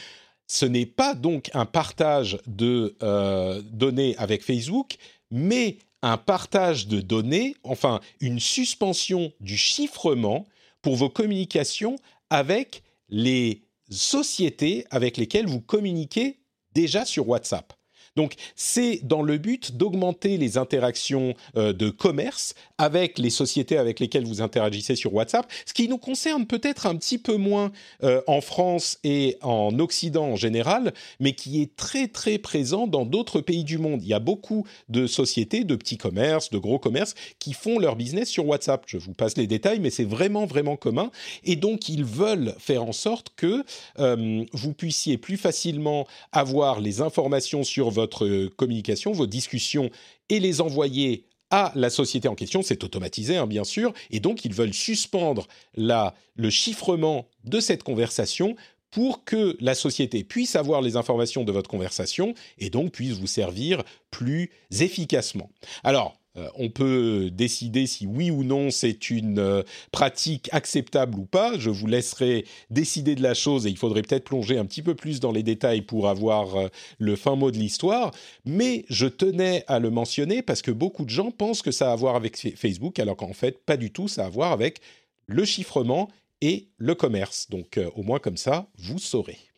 [0.49, 4.97] ce n'est pas donc un partage de euh, données avec Facebook,
[5.29, 10.47] mais un partage de données, enfin une suspension du chiffrement
[10.81, 11.97] pour vos communications
[12.31, 16.39] avec les sociétés avec lesquelles vous communiquez
[16.73, 17.73] déjà sur WhatsApp.
[18.19, 24.01] Donc c'est dans le but d'augmenter les interactions euh, de commerce avec les sociétés avec
[24.01, 27.71] lesquelles vous interagissez sur WhatsApp, ce qui nous concerne peut-être un petit peu moins
[28.03, 33.05] euh, en France et en Occident en général, mais qui est très très présent dans
[33.05, 34.03] d'autres pays du monde.
[34.03, 37.95] Il y a beaucoup de sociétés, de petits commerces, de gros commerces qui font leur
[37.95, 38.83] business sur WhatsApp.
[38.85, 41.09] Je vous passe les détails, mais c'est vraiment vraiment commun.
[41.45, 43.63] Et donc ils veulent faire en sorte que
[43.99, 48.08] euh, vous puissiez plus facilement avoir les informations sur votre
[48.55, 49.89] communication, vos discussions
[50.29, 54.45] et les envoyer à la société en question, c'est automatisé hein, bien sûr, et donc
[54.45, 58.55] ils veulent suspendre la, le chiffrement de cette conversation
[58.91, 63.27] pour que la société puisse avoir les informations de votre conversation et donc puisse vous
[63.27, 64.49] servir plus
[64.79, 65.49] efficacement.
[65.83, 66.19] Alors,
[66.55, 71.57] on peut décider si oui ou non c'est une euh, pratique acceptable ou pas.
[71.57, 74.95] Je vous laisserai décider de la chose et il faudrait peut-être plonger un petit peu
[74.95, 76.67] plus dans les détails pour avoir euh,
[76.97, 78.11] le fin mot de l'histoire.
[78.45, 81.93] Mais je tenais à le mentionner parce que beaucoup de gens pensent que ça a
[81.93, 84.79] à voir avec Facebook alors qu'en fait pas du tout, ça a à voir avec
[85.27, 86.09] le chiffrement
[86.41, 87.49] et le commerce.
[87.49, 89.48] Donc au moins comme ça, vous saurez.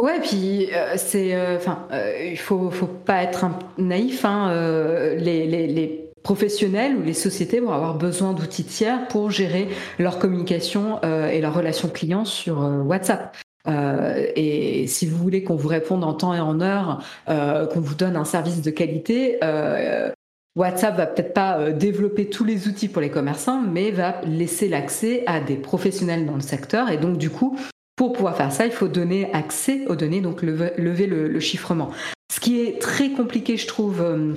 [0.00, 3.46] Ouais, puis euh, c'est, euh, enfin, euh, il faut, faut pas être
[3.78, 4.24] naïf.
[4.24, 4.52] Hein,
[5.16, 9.68] les, les, les, professionnels ou les sociétés vont avoir besoin d'outils tiers pour gérer
[9.98, 13.36] leur communication et leurs relations clients sur WhatsApp.
[13.68, 18.16] et si vous voulez qu'on vous réponde en temps et en heure, qu'on vous donne
[18.16, 19.38] un service de qualité,
[20.56, 25.24] WhatsApp va peut-être pas développer tous les outils pour les commerçants, mais va laisser l'accès
[25.26, 26.88] à des professionnels dans le secteur.
[26.88, 27.58] Et donc, du coup,
[27.96, 31.90] pour pouvoir faire ça, il faut donner accès aux données, donc lever, le, chiffrement.
[32.32, 34.00] Ce qui est très compliqué, je trouve.
[34.00, 34.34] Euh,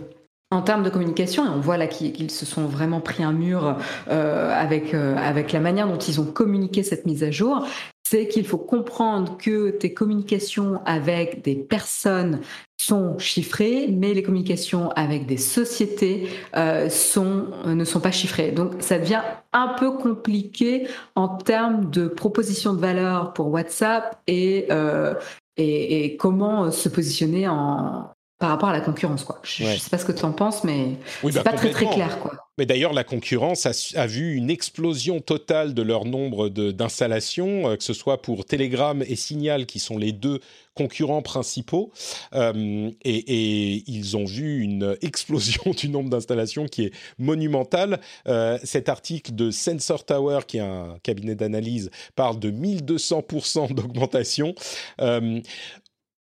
[0.50, 3.78] en termes de communication, et on voit là qu'ils se sont vraiment pris un mur
[4.08, 7.68] euh, avec, euh, avec la manière dont ils ont communiqué cette mise à jour,
[8.10, 12.40] c'est qu'il faut comprendre que tes communications avec des personnes
[12.78, 18.52] sont chiffrées, mais les communications avec des sociétés euh, sont, ne sont pas chiffrées.
[18.52, 24.68] Donc ça devient un peu compliqué en termes de proposition de valeur pour WhatsApp et,
[24.72, 25.16] euh,
[25.58, 29.24] et, et, comment se positionner en, par rapport à la concurrence.
[29.24, 29.40] Quoi.
[29.44, 31.72] Je ne sais pas ce que tu en penses, mais oui, c'est bah, pas très
[31.72, 32.20] très clair.
[32.20, 32.34] Quoi.
[32.60, 37.84] Mais d'ailleurs, la concurrence a, vu une explosion totale de leur nombre d'installations, euh, que
[37.84, 40.40] ce soit pour Telegram et Signal, qui sont les deux
[40.74, 41.92] concurrents principaux.
[42.34, 48.00] Euh, et, ils ont vu une explosion du nombre d'installations qui est monumentale.
[48.28, 54.56] Euh, cet article de Sensor Tower, qui est un cabinet d'analyse, parle de 1200% d'augmentation.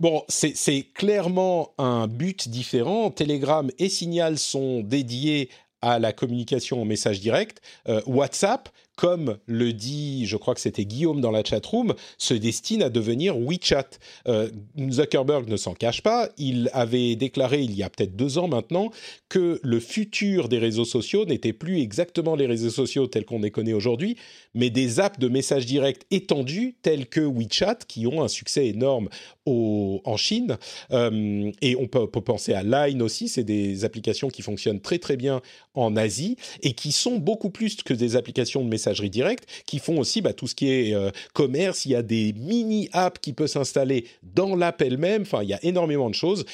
[0.00, 3.10] Bon, c'est clairement un but différent.
[3.10, 5.50] Telegram et Signal sont dédiés
[5.82, 7.60] à la communication en message direct.
[7.86, 8.70] Euh, WhatsApp
[9.00, 13.34] comme le dit, je crois que c'était Guillaume dans la chatroom, se destine à devenir
[13.34, 13.88] WeChat.
[14.28, 14.50] Euh,
[14.90, 16.28] Zuckerberg ne s'en cache pas.
[16.36, 18.90] Il avait déclaré il y a peut-être deux ans maintenant
[19.30, 23.50] que le futur des réseaux sociaux n'était plus exactement les réseaux sociaux tels qu'on les
[23.50, 24.18] connaît aujourd'hui,
[24.52, 29.08] mais des apps de messages directs étendus tels que WeChat qui ont un succès énorme
[29.46, 30.58] en Chine.
[30.92, 34.98] Euh, et on peut, peut, penser à Line aussi, c'est des applications qui fonctionnent très
[34.98, 35.40] très bien
[35.74, 39.98] en Asie et qui sont beaucoup plus que des applications de messages directe, qui font
[39.98, 41.86] aussi bah, tout ce qui est euh, commerce.
[41.86, 45.22] Il y a des mini-apps qui peuvent s'installer dans l'app elle-même.
[45.22, 46.44] Enfin, il y a énormément de choses.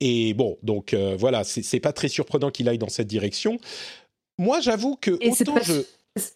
[0.00, 3.58] Et bon, donc euh, voilà, c'est pas très surprenant qu'il aille dans cette direction.
[4.38, 5.82] Moi, j'avoue que autant je...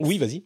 [0.01, 0.45] Oui, vas-y.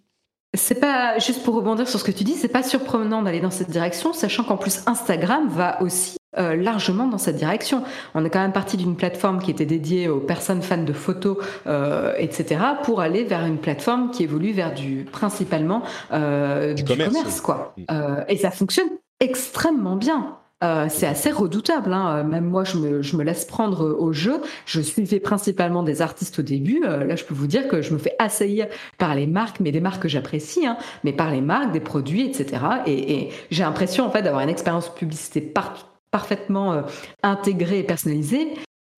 [0.55, 3.51] C'est pas juste pour rebondir sur ce que tu dis, c'est pas surprenant d'aller dans
[3.51, 7.83] cette direction, sachant qu'en plus Instagram va aussi euh, largement dans cette direction.
[8.15, 11.37] On est quand même parti d'une plateforme qui était dédiée aux personnes fans de photos,
[11.67, 17.41] euh, etc., pour aller vers une plateforme qui évolue vers du principalement euh, du, commerce,
[17.41, 17.75] quoi.
[17.91, 18.89] Euh, et ça fonctionne
[19.21, 20.39] extrêmement bien.
[20.63, 21.93] Euh, c'est assez redoutable.
[21.93, 22.23] Hein.
[22.23, 24.41] Même moi, je me, je me, laisse prendre au jeu.
[24.65, 26.83] Je suivais principalement des artistes au début.
[26.85, 28.67] Euh, là, je peux vous dire que je me fais assaillir
[28.99, 32.23] par les marques, mais des marques que j'apprécie, hein, mais par les marques, des produits,
[32.23, 32.63] etc.
[32.87, 35.41] Et, et j'ai l'impression en fait d'avoir une expérience publicité
[36.13, 36.83] parfaitement euh,
[37.25, 38.47] intégrée et personnalisée.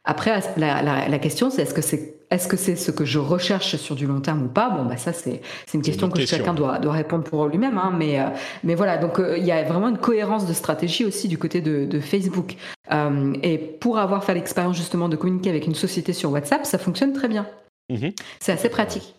[0.07, 3.19] Après, la, la, la question, c'est est-ce que c'est est-ce que c'est ce que je
[3.19, 4.69] recherche sur du long terme ou pas?
[4.69, 5.41] Bon, bah ça c'est
[5.73, 7.79] une question que chacun doit doit répondre pour lui-même.
[7.79, 8.25] Hein, mais euh,
[8.65, 11.61] mais voilà, donc euh, il y a vraiment une cohérence de stratégie aussi du côté
[11.61, 12.57] de, de Facebook.
[12.93, 16.79] Euh, et pour avoir fait l'expérience justement de communiquer avec une société sur WhatsApp, ça
[16.79, 17.47] fonctionne très bien.
[17.91, 18.15] Mm-hmm.
[18.41, 19.15] C'est assez pratique.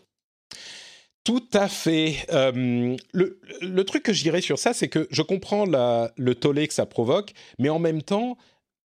[1.26, 2.18] Tout à fait.
[2.32, 6.74] Euh, le, truc que je dirais sur ça, c'est que je comprends le tollé que
[6.74, 8.38] ça provoque, mais en même temps,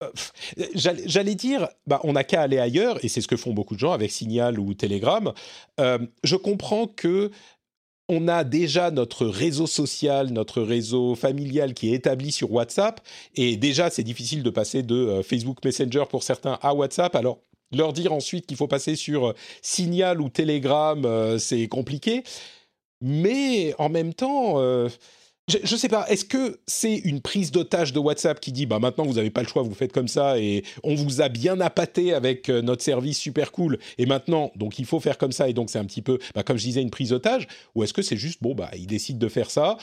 [0.05, 0.09] euh,
[0.75, 3.81] j'allais dire, bah, on n'a qu'à aller ailleurs, et c'est ce que font beaucoup de
[3.81, 5.33] gens avec Signal ou Telegram.
[5.81, 7.33] Euh, je comprends que
[8.09, 13.01] on a déjà notre réseau social, notre réseau familial qui est établi sur WhatsApp,
[13.35, 17.15] et déjà c'est difficile de passer de Facebook Messenger pour certains à WhatsApp.
[17.17, 17.41] Alors
[17.73, 22.23] leur dire ensuite qu'il faut passer sur euh, Signal ou Telegram, euh, c'est compliqué.
[23.03, 24.59] Mais en même temps,
[25.51, 28.79] je ne sais pas, est-ce que c'est une prise d'otage de WhatsApp qui dit bah
[28.79, 31.61] maintenant vous n'avez pas le choix, vous faites comme ça et on vous a bien
[31.61, 35.49] appâté avec euh, notre service super cool et maintenant donc il faut faire comme ça
[35.49, 37.93] et donc c'est un petit peu bah, comme je disais une prise d'otage ou est-ce
[37.93, 39.77] que c'est juste bon bah ils décident de faire ça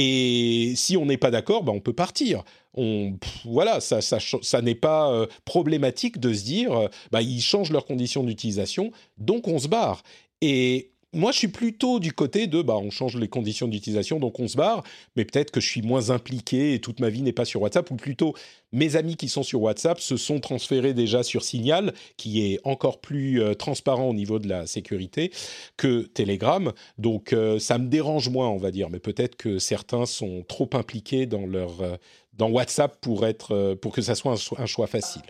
[0.00, 2.44] et si on n'est pas d'accord bah on peut partir.
[2.74, 7.86] On, voilà, ça, ça, n'est pas euh, problématique de se dire bah ils changent leurs
[7.86, 10.04] conditions d'utilisation donc on se barre
[10.40, 14.38] et moi, je suis plutôt du côté de, bah, on change les conditions d'utilisation, donc
[14.40, 14.84] on se barre,
[15.16, 17.90] mais peut-être que je suis moins impliqué et toute ma vie n'est pas sur WhatsApp,
[17.90, 18.34] ou plutôt
[18.72, 23.00] mes amis qui sont sur WhatsApp se sont transférés déjà sur Signal, qui est encore
[23.00, 25.32] plus euh, transparent au niveau de la sécurité
[25.78, 26.72] que Telegram.
[26.98, 30.68] Donc, euh, ça me dérange moins, on va dire, mais peut-être que certains sont trop
[30.74, 31.96] impliqués dans leur euh,
[32.34, 35.22] dans WhatsApp pour être pour que ça soit un choix facile.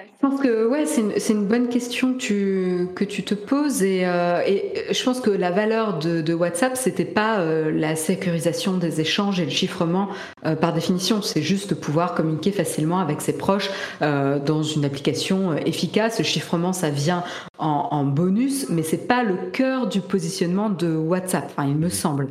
[0.00, 4.06] Je pense que ouais, c'est une, bonne question que tu, que tu te poses et,
[4.06, 4.40] euh,
[4.90, 9.40] je pense que la valeur de, de WhatsApp, c'était pas euh, la sécurisation des échanges
[9.40, 10.08] et le chiffrement
[10.46, 13.70] euh, par définition, c'est juste de pouvoir communiquer facilement avec ses proches
[14.00, 16.18] dans une application efficace.
[16.18, 17.22] Le chiffrement, ça vient
[17.58, 21.88] en, en bonus, mais c'est pas le cœur du positionnement de WhatsApp, enfin, il me
[21.88, 22.28] semble,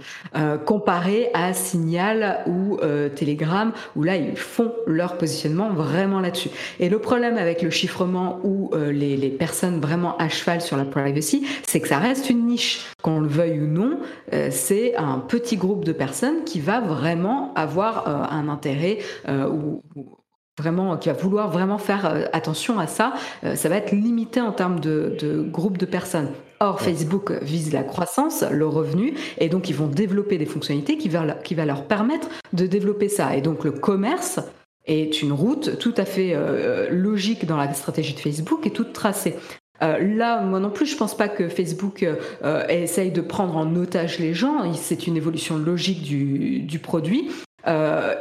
[0.65, 2.77] comparé à Signal ou
[3.15, 6.49] Telegram, où là ils font leur positionnement vraiment là-dessus.
[6.79, 10.85] Et le problème avec le chiffrement ou euh, les, personnes vraiment à cheval sur la
[10.85, 12.85] privacy, c'est que ça reste une niche.
[13.01, 13.99] Qu'on le veuille ou non,
[14.33, 19.81] euh, c'est un petit groupe de personnes qui va vraiment avoir euh, un intérêt ou,
[20.57, 23.13] vraiment qui va vouloir vraiment faire attention à ça.
[23.55, 26.29] ça va être limité en termes de, de groupe de personnes.
[26.59, 31.09] Or, Facebook vise la croissance, le revenu, et donc ils vont développer des fonctionnalités qui
[31.09, 33.35] va, qui va leur permettre de développer ça.
[33.35, 34.39] Et donc le commerce
[34.85, 38.93] est une route tout à fait euh, logique dans la stratégie de Facebook et toute
[38.93, 39.35] tracée.
[39.81, 43.75] Euh, là, moi non plus, je pense pas que Facebook euh, essaye de prendre en
[43.75, 44.71] otage les gens.
[44.73, 47.29] C'est une évolution logique du, du produit.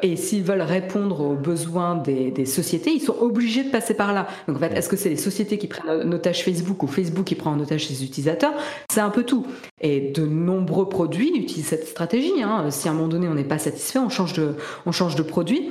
[0.02, 4.28] Et s'ils veulent répondre aux besoins des, sociétés, ils sont obligés de passer par là.
[4.46, 7.24] Donc en fait, est-ce que c'est les sociétés qui prennent en otage Facebook ou Facebook
[7.24, 8.54] qui prend en otage ses utilisateurs?
[8.92, 9.44] C'est un peu tout.
[9.80, 12.40] Et de nombreux produits utilisent cette stratégie.
[12.40, 12.70] Hein.
[12.70, 15.70] Si à un moment donné on n'est pas satisfait, on change de produit.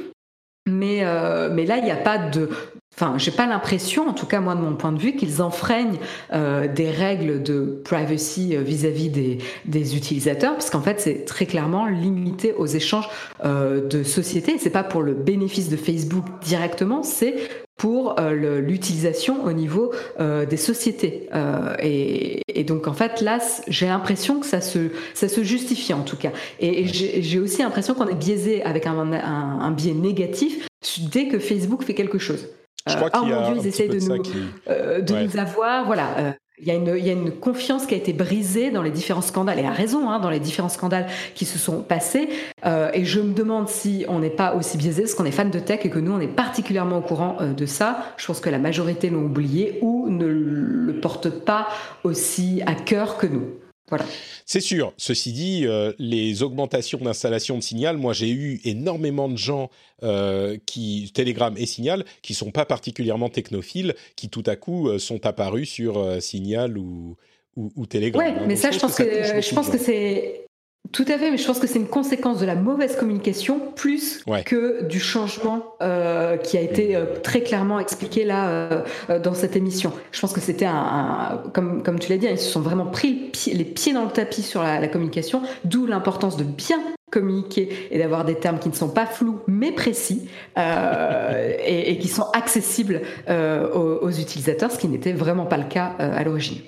[0.68, 2.50] Mais, euh, mais là, il n'y a pas de.
[2.94, 5.98] Enfin, j'ai pas l'impression, en tout cas moi de mon point de vue, qu'ils enfreignent
[6.34, 11.46] euh, des règles de privacy euh, vis-à-vis des, des, utilisateurs, parce qu'en fait c'est très
[11.46, 13.10] clairement limité aux échanges
[13.46, 14.58] euh, de sociétés.
[14.60, 17.36] C'est pas pour le bénéfice de Facebook directement, c'est
[17.78, 21.28] pour euh, l'utilisation au niveau euh, des sociétés.
[21.34, 25.94] Euh, et, et, donc en fait là, j'ai l'impression que ça se, ça se justifie
[25.94, 26.32] en tout cas.
[26.60, 30.68] Et, et j'ai aussi l'impression qu'on est biaisé avec un, un, un, biais négatif
[31.12, 32.50] dès que Facebook fait quelque chose.
[32.88, 34.34] Je crois oh mon Dieu, ils essayent de, nous, qui...
[34.68, 35.86] de nous avoir.
[35.86, 38.84] Voilà il y, a une, il y, a une, confiance qui a été brisée dans
[38.84, 42.30] les différents scandales, et à raison, hein, dans les différents scandales qui se sont passés.
[42.66, 45.50] Euh, et je me demande si on n'est pas aussi biaisé, parce qu'on est fan
[45.50, 48.14] de tech et que nous, on est particulièrement au courant euh, de ça.
[48.18, 51.68] Je pense que la majorité l'ont oublié ou ne le porte pas
[52.04, 53.48] aussi à cœur que nous.
[53.92, 54.06] Voilà.
[54.46, 54.94] C'est sûr.
[54.98, 59.70] Ceci dit, euh, les augmentations d'installation de Signal, moi j'ai eu énormément de gens
[60.02, 64.98] euh, qui Telegram et Signal qui sont pas particulièrement technophiles, qui tout à coup euh,
[64.98, 67.18] sont apparus sur Signal ou,
[67.58, 68.24] ou, ou Telegram.
[68.24, 70.48] Ouais, mais ça, je pense que, que je pense que c'est
[70.92, 74.26] tout à fait, mais je pense que c'est une conséquence de la mauvaise communication plus
[74.46, 79.56] que du changement euh, qui a été euh, très clairement expliqué là euh, dans cette
[79.56, 79.94] émission.
[80.12, 82.88] Je pense que c'était un, un, comme comme tu l'as dit, ils se sont vraiment
[82.88, 86.80] pris les pieds dans le tapis sur la, la communication, d'où l'importance de bien
[87.10, 92.08] communiquer et d'avoir des termes qui ne sont pas flous mais précis et, et, qui
[92.08, 96.60] sont accessibles aux, aux, utilisateurs, ce qui n'était vraiment pas le cas à l'origine.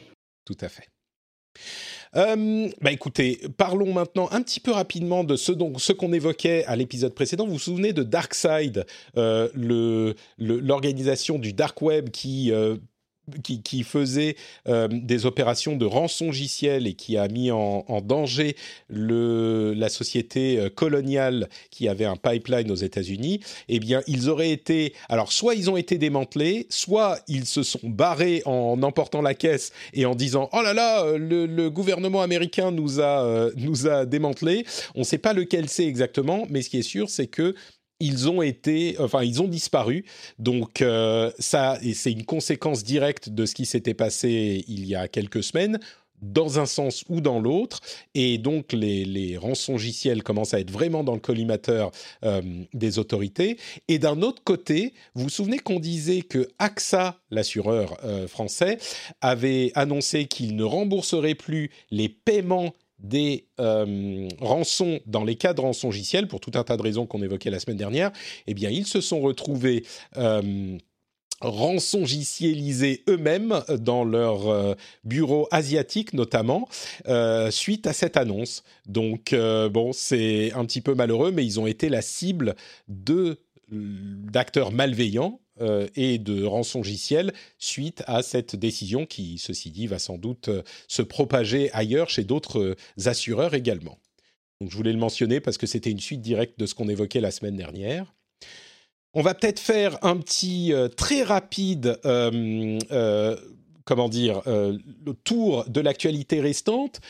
[0.46, 0.84] Tout à fait.
[2.16, 6.64] Euh, bah écoutez, parlons maintenant un petit peu rapidement de ce, donc, ce qu'on évoquait
[6.66, 7.46] à l'épisode précédent.
[7.46, 8.86] Vous vous souvenez de DarkSide,
[9.18, 12.78] euh, l'organisation du dark web qui euh,
[13.44, 14.36] qui, faisait
[14.68, 18.56] euh, des opérations de rançongiciel et qui a mis en, danger
[18.90, 24.94] la société euh, coloniale qui avait un pipeline aux États-Unis, eh bien, ils auraient été.
[25.10, 29.72] Alors, soit ils ont été démantelés, soit ils se sont barrés en emportant la caisse
[29.94, 34.06] et en disant Oh là là, le, le gouvernement américain nous a, euh, nous a
[34.06, 34.66] démantelés.
[34.96, 37.56] On ne sait pas lequel c'est exactement, mais ce qui est sûr, c'est que
[38.00, 40.06] ils ont été, enfin, ils ont disparu.
[40.40, 45.08] Donc, euh, ça, c'est une conséquence directe de ce qui s'était passé il y a
[45.08, 45.80] quelques semaines.
[46.24, 47.82] dans un sens ou dans l'autre,
[48.16, 51.92] et donc les, les rançongiciels commencent à être vraiment dans le collimateur
[52.24, 52.42] euh,
[52.74, 53.58] des autorités.
[53.88, 58.78] Et d'un autre côté, vous vous souvenez qu'on disait que AXA, l'assureur euh, français,
[59.22, 62.74] avait annoncé qu'il ne rembourserait plus les paiements
[63.04, 67.22] des euh, rançons dans les cas de rançongiciel, pour tout un tas de raisons qu'on
[67.22, 68.12] évoquait la semaine dernière,
[68.48, 69.84] eh ils se sont retrouvés
[71.44, 74.74] rançongicialisés eux-mêmes dans leur euh,
[75.04, 76.68] bureau asiatique notamment
[77.08, 78.64] euh, suite à cette annonce.
[78.88, 82.56] Donc euh, bon, c'est un petit peu malheureux, mais ils ont été la cible
[82.88, 85.40] d'acteurs malveillants
[85.96, 90.50] et de rançongiciels suite à cette décision qui, ceci dit, va sans doute
[90.88, 92.76] se propager ailleurs chez d'autres
[93.06, 94.00] assureurs également.
[94.62, 97.20] Donc je voulais le mentionner parce que c'était une suite directe de ce qu'on évoquait
[97.20, 98.14] la semaine dernière.
[99.14, 103.36] On va peut-être faire un petit euh, très rapide, euh, euh,
[103.86, 107.02] comment dire, le tour de l'actualité restante.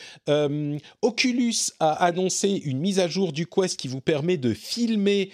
[1.02, 5.30] Oculus a annoncé une mise à jour du Quest qui vous permet de filmer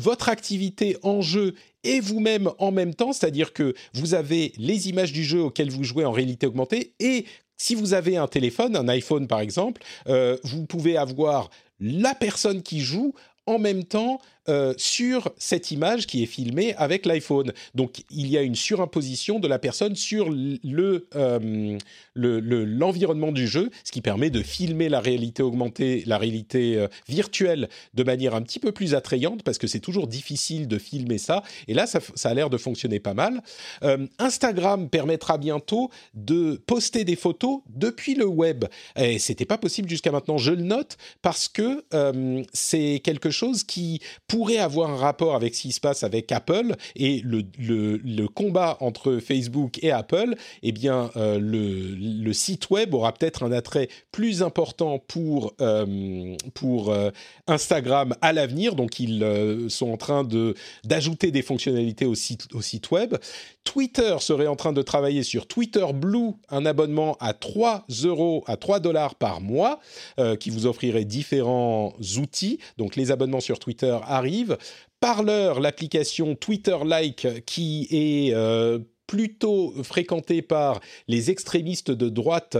[0.00, 5.12] votre activité en jeu et vous-même en même temps, c'est-à-dire que vous avez les images
[5.12, 7.24] du jeu auquel vous jouez en réalité augmentée et
[7.56, 12.80] si vous avez un téléphone, un iPhone par exemple, vous pouvez avoir la personne qui
[12.80, 13.14] joue
[13.46, 14.20] en même temps
[14.50, 17.54] euh, sur cette image qui est filmée avec l'iPhone.
[17.74, 21.78] Donc il y a une surimposition de la personne sur le, euh,
[22.14, 27.70] l'environnement du jeu, ce qui permet de filmer la réalité augmentée, la réalité euh, virtuelle
[27.94, 31.42] de manière un petit peu plus attrayante parce que c'est toujours difficile de filmer ça.
[31.66, 33.42] Et là, ça, a l'air de fonctionner pas mal.
[34.18, 38.66] Instagram permettra bientôt de poster des photos depuis le web.
[38.96, 40.36] Et c'était pas possible jusqu'à maintenant.
[40.36, 41.84] Je le note parce que
[42.52, 44.00] c'est quelque chose qui
[44.34, 48.76] pourrait avoir un rapport avec ce qui se passe avec Apple et le, le, combat
[48.80, 54.42] entre Facebook et Apple, eh bien, euh, le, site web aura peut-être un attrait plus
[54.42, 57.10] important pour, euh, pour euh,
[57.46, 58.74] Instagram à l'avenir.
[58.74, 59.24] Donc, ils
[59.68, 63.14] sont en train de, d'ajouter des fonctionnalités au site, au site web.
[63.62, 68.56] Twitter serait en train de travailler sur Twitter Blue, un abonnement à 3 euros, à
[68.56, 69.78] 3 dollars par mois,
[70.40, 72.58] qui vous offrirait différents outils.
[72.78, 74.56] Donc, les abonnements sur Twitter arrivent arrive.
[75.00, 82.56] Parleur, l'application Twitter-like qui est euh, plutôt fréquentée par les extrémistes de droite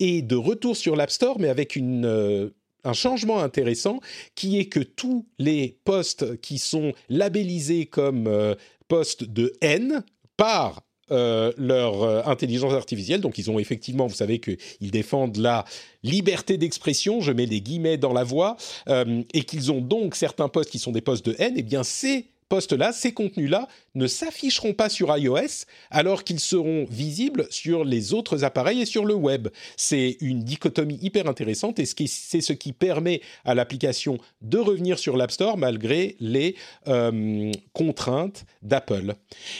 [0.00, 2.50] et de retour sur l'App Store, mais avec euh,
[2.84, 4.00] un changement intéressant
[4.34, 8.54] qui est que tous les posts qui sont labellisés comme euh,
[8.88, 10.02] posts de haine
[10.38, 10.80] par
[11.10, 13.20] euh, leur euh, intelligence artificielle.
[13.20, 15.64] Donc ils ont effectivement, vous savez qu'ils défendent la
[16.04, 18.56] liberté d'expression, je mets des guillemets dans la voix,
[18.88, 21.62] euh, et qu'ils ont donc certains postes qui sont des postes de haine, et eh
[21.64, 27.82] bien c'est postes-là, ces contenus-là, ne s'afficheront pas sur iOS alors qu'ils seront visibles sur
[27.82, 29.48] les autres appareils et sur le web.
[29.78, 35.16] C'est une dichotomie hyper intéressante et c'est ce qui permet à l'application de revenir sur
[35.16, 36.54] l'App Store malgré les
[36.88, 39.14] euh, contraintes d'Apple.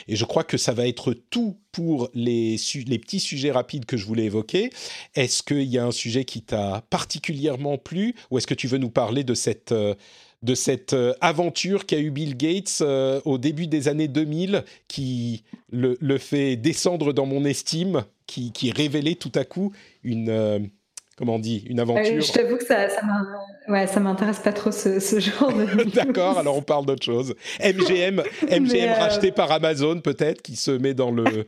[0.06, 3.96] Et je crois que ça va être tout pour les, les, petits sujets rapides que
[3.96, 4.68] je voulais évoquer.
[5.14, 8.76] Est-ce qu'il y a un sujet qui t'a particulièrement plu ou est-ce que tu veux
[8.76, 9.72] nous parler de cette...
[9.72, 9.94] Euh,
[10.42, 15.44] de cette euh, aventure qu'a eu Bill Gates euh, au début des années 2000, qui
[15.70, 19.72] le, fait descendre dans mon estime, qui, qui révélait tout à coup
[20.02, 20.58] une, euh,
[21.16, 22.20] comment on dit, une aventure.
[22.20, 25.84] je t'avoue que ça, ça m'intéresse pas trop ce, genre de.
[25.94, 27.34] D'accord, alors on parle d'autre chose.
[27.60, 31.46] MGM, MGM racheté par Amazon peut-être, qui se met dans le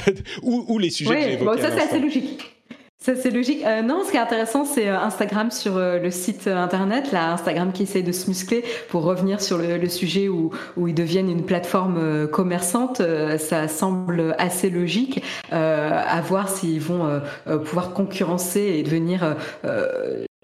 [0.42, 1.56] ou, les sujets que j'ai évoqués.
[1.56, 2.57] Bon, ça c'est assez logique.
[3.00, 3.64] Ça, c'est logique.
[3.64, 7.32] Euh, non, ce qui est intéressant, c'est euh, Instagram sur euh, le site internet, là,
[7.32, 11.44] Instagram qui essaie de se muscler pour revenir sur le, sujet où, ils deviennent une
[11.44, 13.00] plateforme commerçante.
[13.38, 15.22] ça semble assez logique.
[15.50, 17.20] à voir s'ils vont
[17.64, 19.36] pouvoir concurrencer et devenir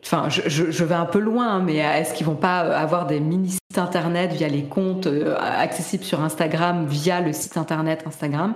[0.02, 3.20] Enfin, je, je, vais un peu loin, hein, mais est-ce qu'ils vont pas avoir des
[3.20, 8.55] mini sites internet via les comptes accessibles sur Instagram via le site internet Instagram?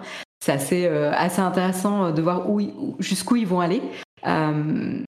[0.49, 3.83] C'est assez, euh, assez intéressant euh, de voir où, jusqu'où ils vont aller.
[4.27, 5.03] Euh,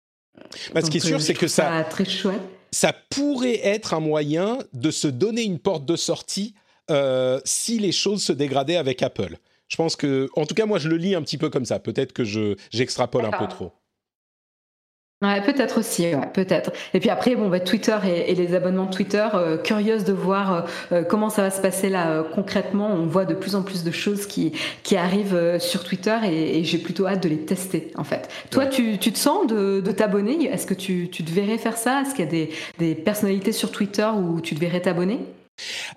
[0.75, 2.41] bah, ce qui est sûr, c'est que ça, très chouette.
[2.71, 6.55] ça pourrait être un moyen de se donner une porte de sortie
[7.45, 9.37] si les choses se dégradaient avec Apple.
[9.69, 11.79] Je pense que, en tout cas, moi, je le lis un petit peu comme ça.
[11.79, 13.73] Peut-être que je, j'extrapole un peu trop.
[15.23, 16.73] Ouais, peut-être aussi, peut-être.
[16.95, 20.61] Et puis après, bon, bah, Twitter et, les abonnements Twitter, euh, curieuse de voir euh,
[20.93, 22.91] euh, comment ça va se passer là concrètement.
[22.91, 24.53] On voit de plus en plus de choses qui,
[24.83, 28.31] qui arrivent sur Twitter et, j'ai plutôt hâte de les tester, en fait.
[28.51, 30.47] Toi, tu, tu, te sens de, de t'abonner?
[30.47, 32.01] Est-ce que tu, tu te verrais faire ça?
[32.01, 35.19] Est-ce qu'il y a des, des personnalités sur Twitter où tu te verrais t'abonner?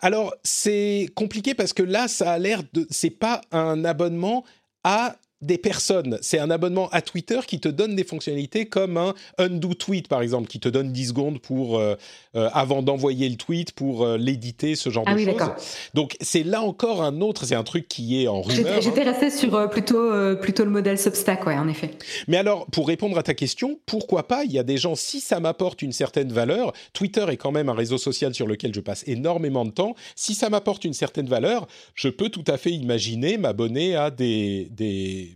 [0.01, 2.85] Alors, c'est compliqué parce que là, ça a l'air de.
[2.89, 4.43] C'est pas un abonnement
[4.83, 6.17] à des personnes.
[6.21, 10.21] C'est un abonnement à Twitter qui te donne des fonctionnalités comme un undo tweet, par
[10.21, 11.95] exemple, qui te donne 10 secondes pour, euh,
[12.35, 15.49] euh, avant d'envoyer le tweet, pour euh, l'éditer, ce genre Ah de oui, choses.
[15.93, 18.81] Donc, c'est là encore un autre, c'est un truc qui est en rumeur.
[18.81, 19.11] J'étais j'étais hein.
[19.11, 21.91] restée sur plutôt, plutôt le modèle Substack, ouais, en effet.
[22.27, 25.19] Mais alors, pour répondre à ta question, pourquoi pas Il y a des gens, si
[25.19, 28.79] ça m'apporte une certaine valeur, Twitter est quand même un réseau social sur lequel je
[28.79, 32.71] passe énormément de temps, si ça m'apporte une certaine valeur, je peux tout à fait
[32.71, 35.32] imaginer m'abonner à des, des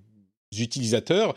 [0.58, 1.36] utilisateurs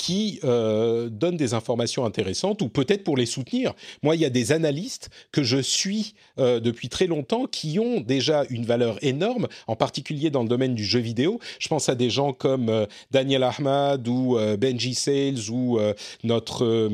[0.00, 3.74] qui euh, donnent des informations intéressantes ou peut-être pour les soutenir.
[4.02, 8.00] Moi, il y a des analystes que je suis euh, depuis très longtemps qui ont
[8.00, 11.38] déjà une valeur énorme, en particulier dans le domaine du jeu vidéo.
[11.58, 15.78] Je pense à des gens comme euh, Daniel Ahmad ou Benji Sales ou
[16.24, 16.88] notre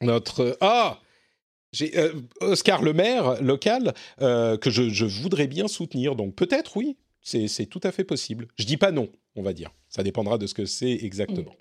[0.00, 1.00] notre ah
[1.72, 1.92] j'ai
[2.40, 6.14] Oscar Le Maire local que je voudrais bien soutenir.
[6.14, 6.96] Donc peut-être oui,
[7.28, 8.48] c'est tout à fait possible.
[8.56, 9.70] Je dis pas non, on va dire.
[9.88, 11.54] Ça dépendra de ce que c'est exactement.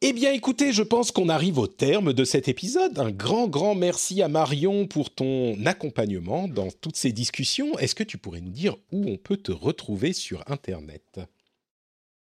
[0.00, 2.98] Eh bien, écoutez, je pense qu'on arrive au terme de cet épisode.
[2.98, 7.78] Un grand, grand merci à Marion pour ton accompagnement dans toutes ces discussions.
[7.78, 11.20] Est-ce que tu pourrais nous dire où on peut te retrouver sur Internet?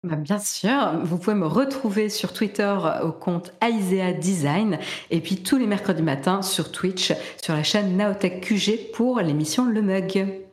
[0.03, 4.77] Bah, bien sûr, vous pouvez me retrouver sur Twitter au compte Aisea Design
[5.09, 7.11] et puis tous les mercredis matins sur Twitch
[7.41, 10.44] sur la chaîne Naotech QG pour l'émission Le Mug.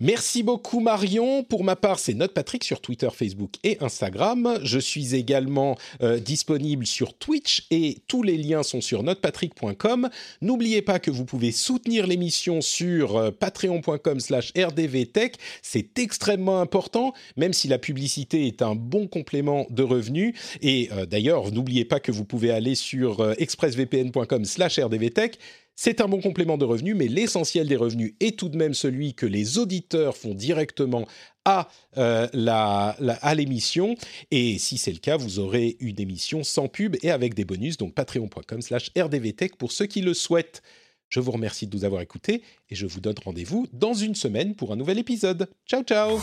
[0.00, 1.44] Merci beaucoup Marion.
[1.44, 4.58] Pour ma part, c'est Note Patrick sur Twitter, Facebook et Instagram.
[4.62, 10.08] Je suis également euh, disponible sur Twitch et tous les liens sont sur notepatrick.com.
[10.40, 15.36] N'oubliez pas que vous pouvez soutenir l'émission sur euh, patreon.com slash rdvtech.
[15.62, 20.34] C'est extrêmement important, même si la publicité est un bon complément de revenus.
[20.60, 25.38] Et euh, d'ailleurs, n'oubliez pas que vous pouvez aller sur euh, expressvpn.com slash rdvtech.
[25.76, 29.14] C'est un bon complément de revenus, mais l'essentiel des revenus est tout de même celui
[29.14, 31.06] que les auditeurs font directement
[31.44, 31.68] à
[31.98, 33.96] euh, à l'émission.
[34.30, 37.76] Et si c'est le cas, vous aurez une émission sans pub et avec des bonus.
[37.76, 40.62] Donc patreon.com slash rdvtech pour ceux qui le souhaitent.
[41.08, 44.54] Je vous remercie de nous avoir écoutés et je vous donne rendez-vous dans une semaine
[44.54, 45.48] pour un nouvel épisode.
[45.66, 46.20] Ciao ciao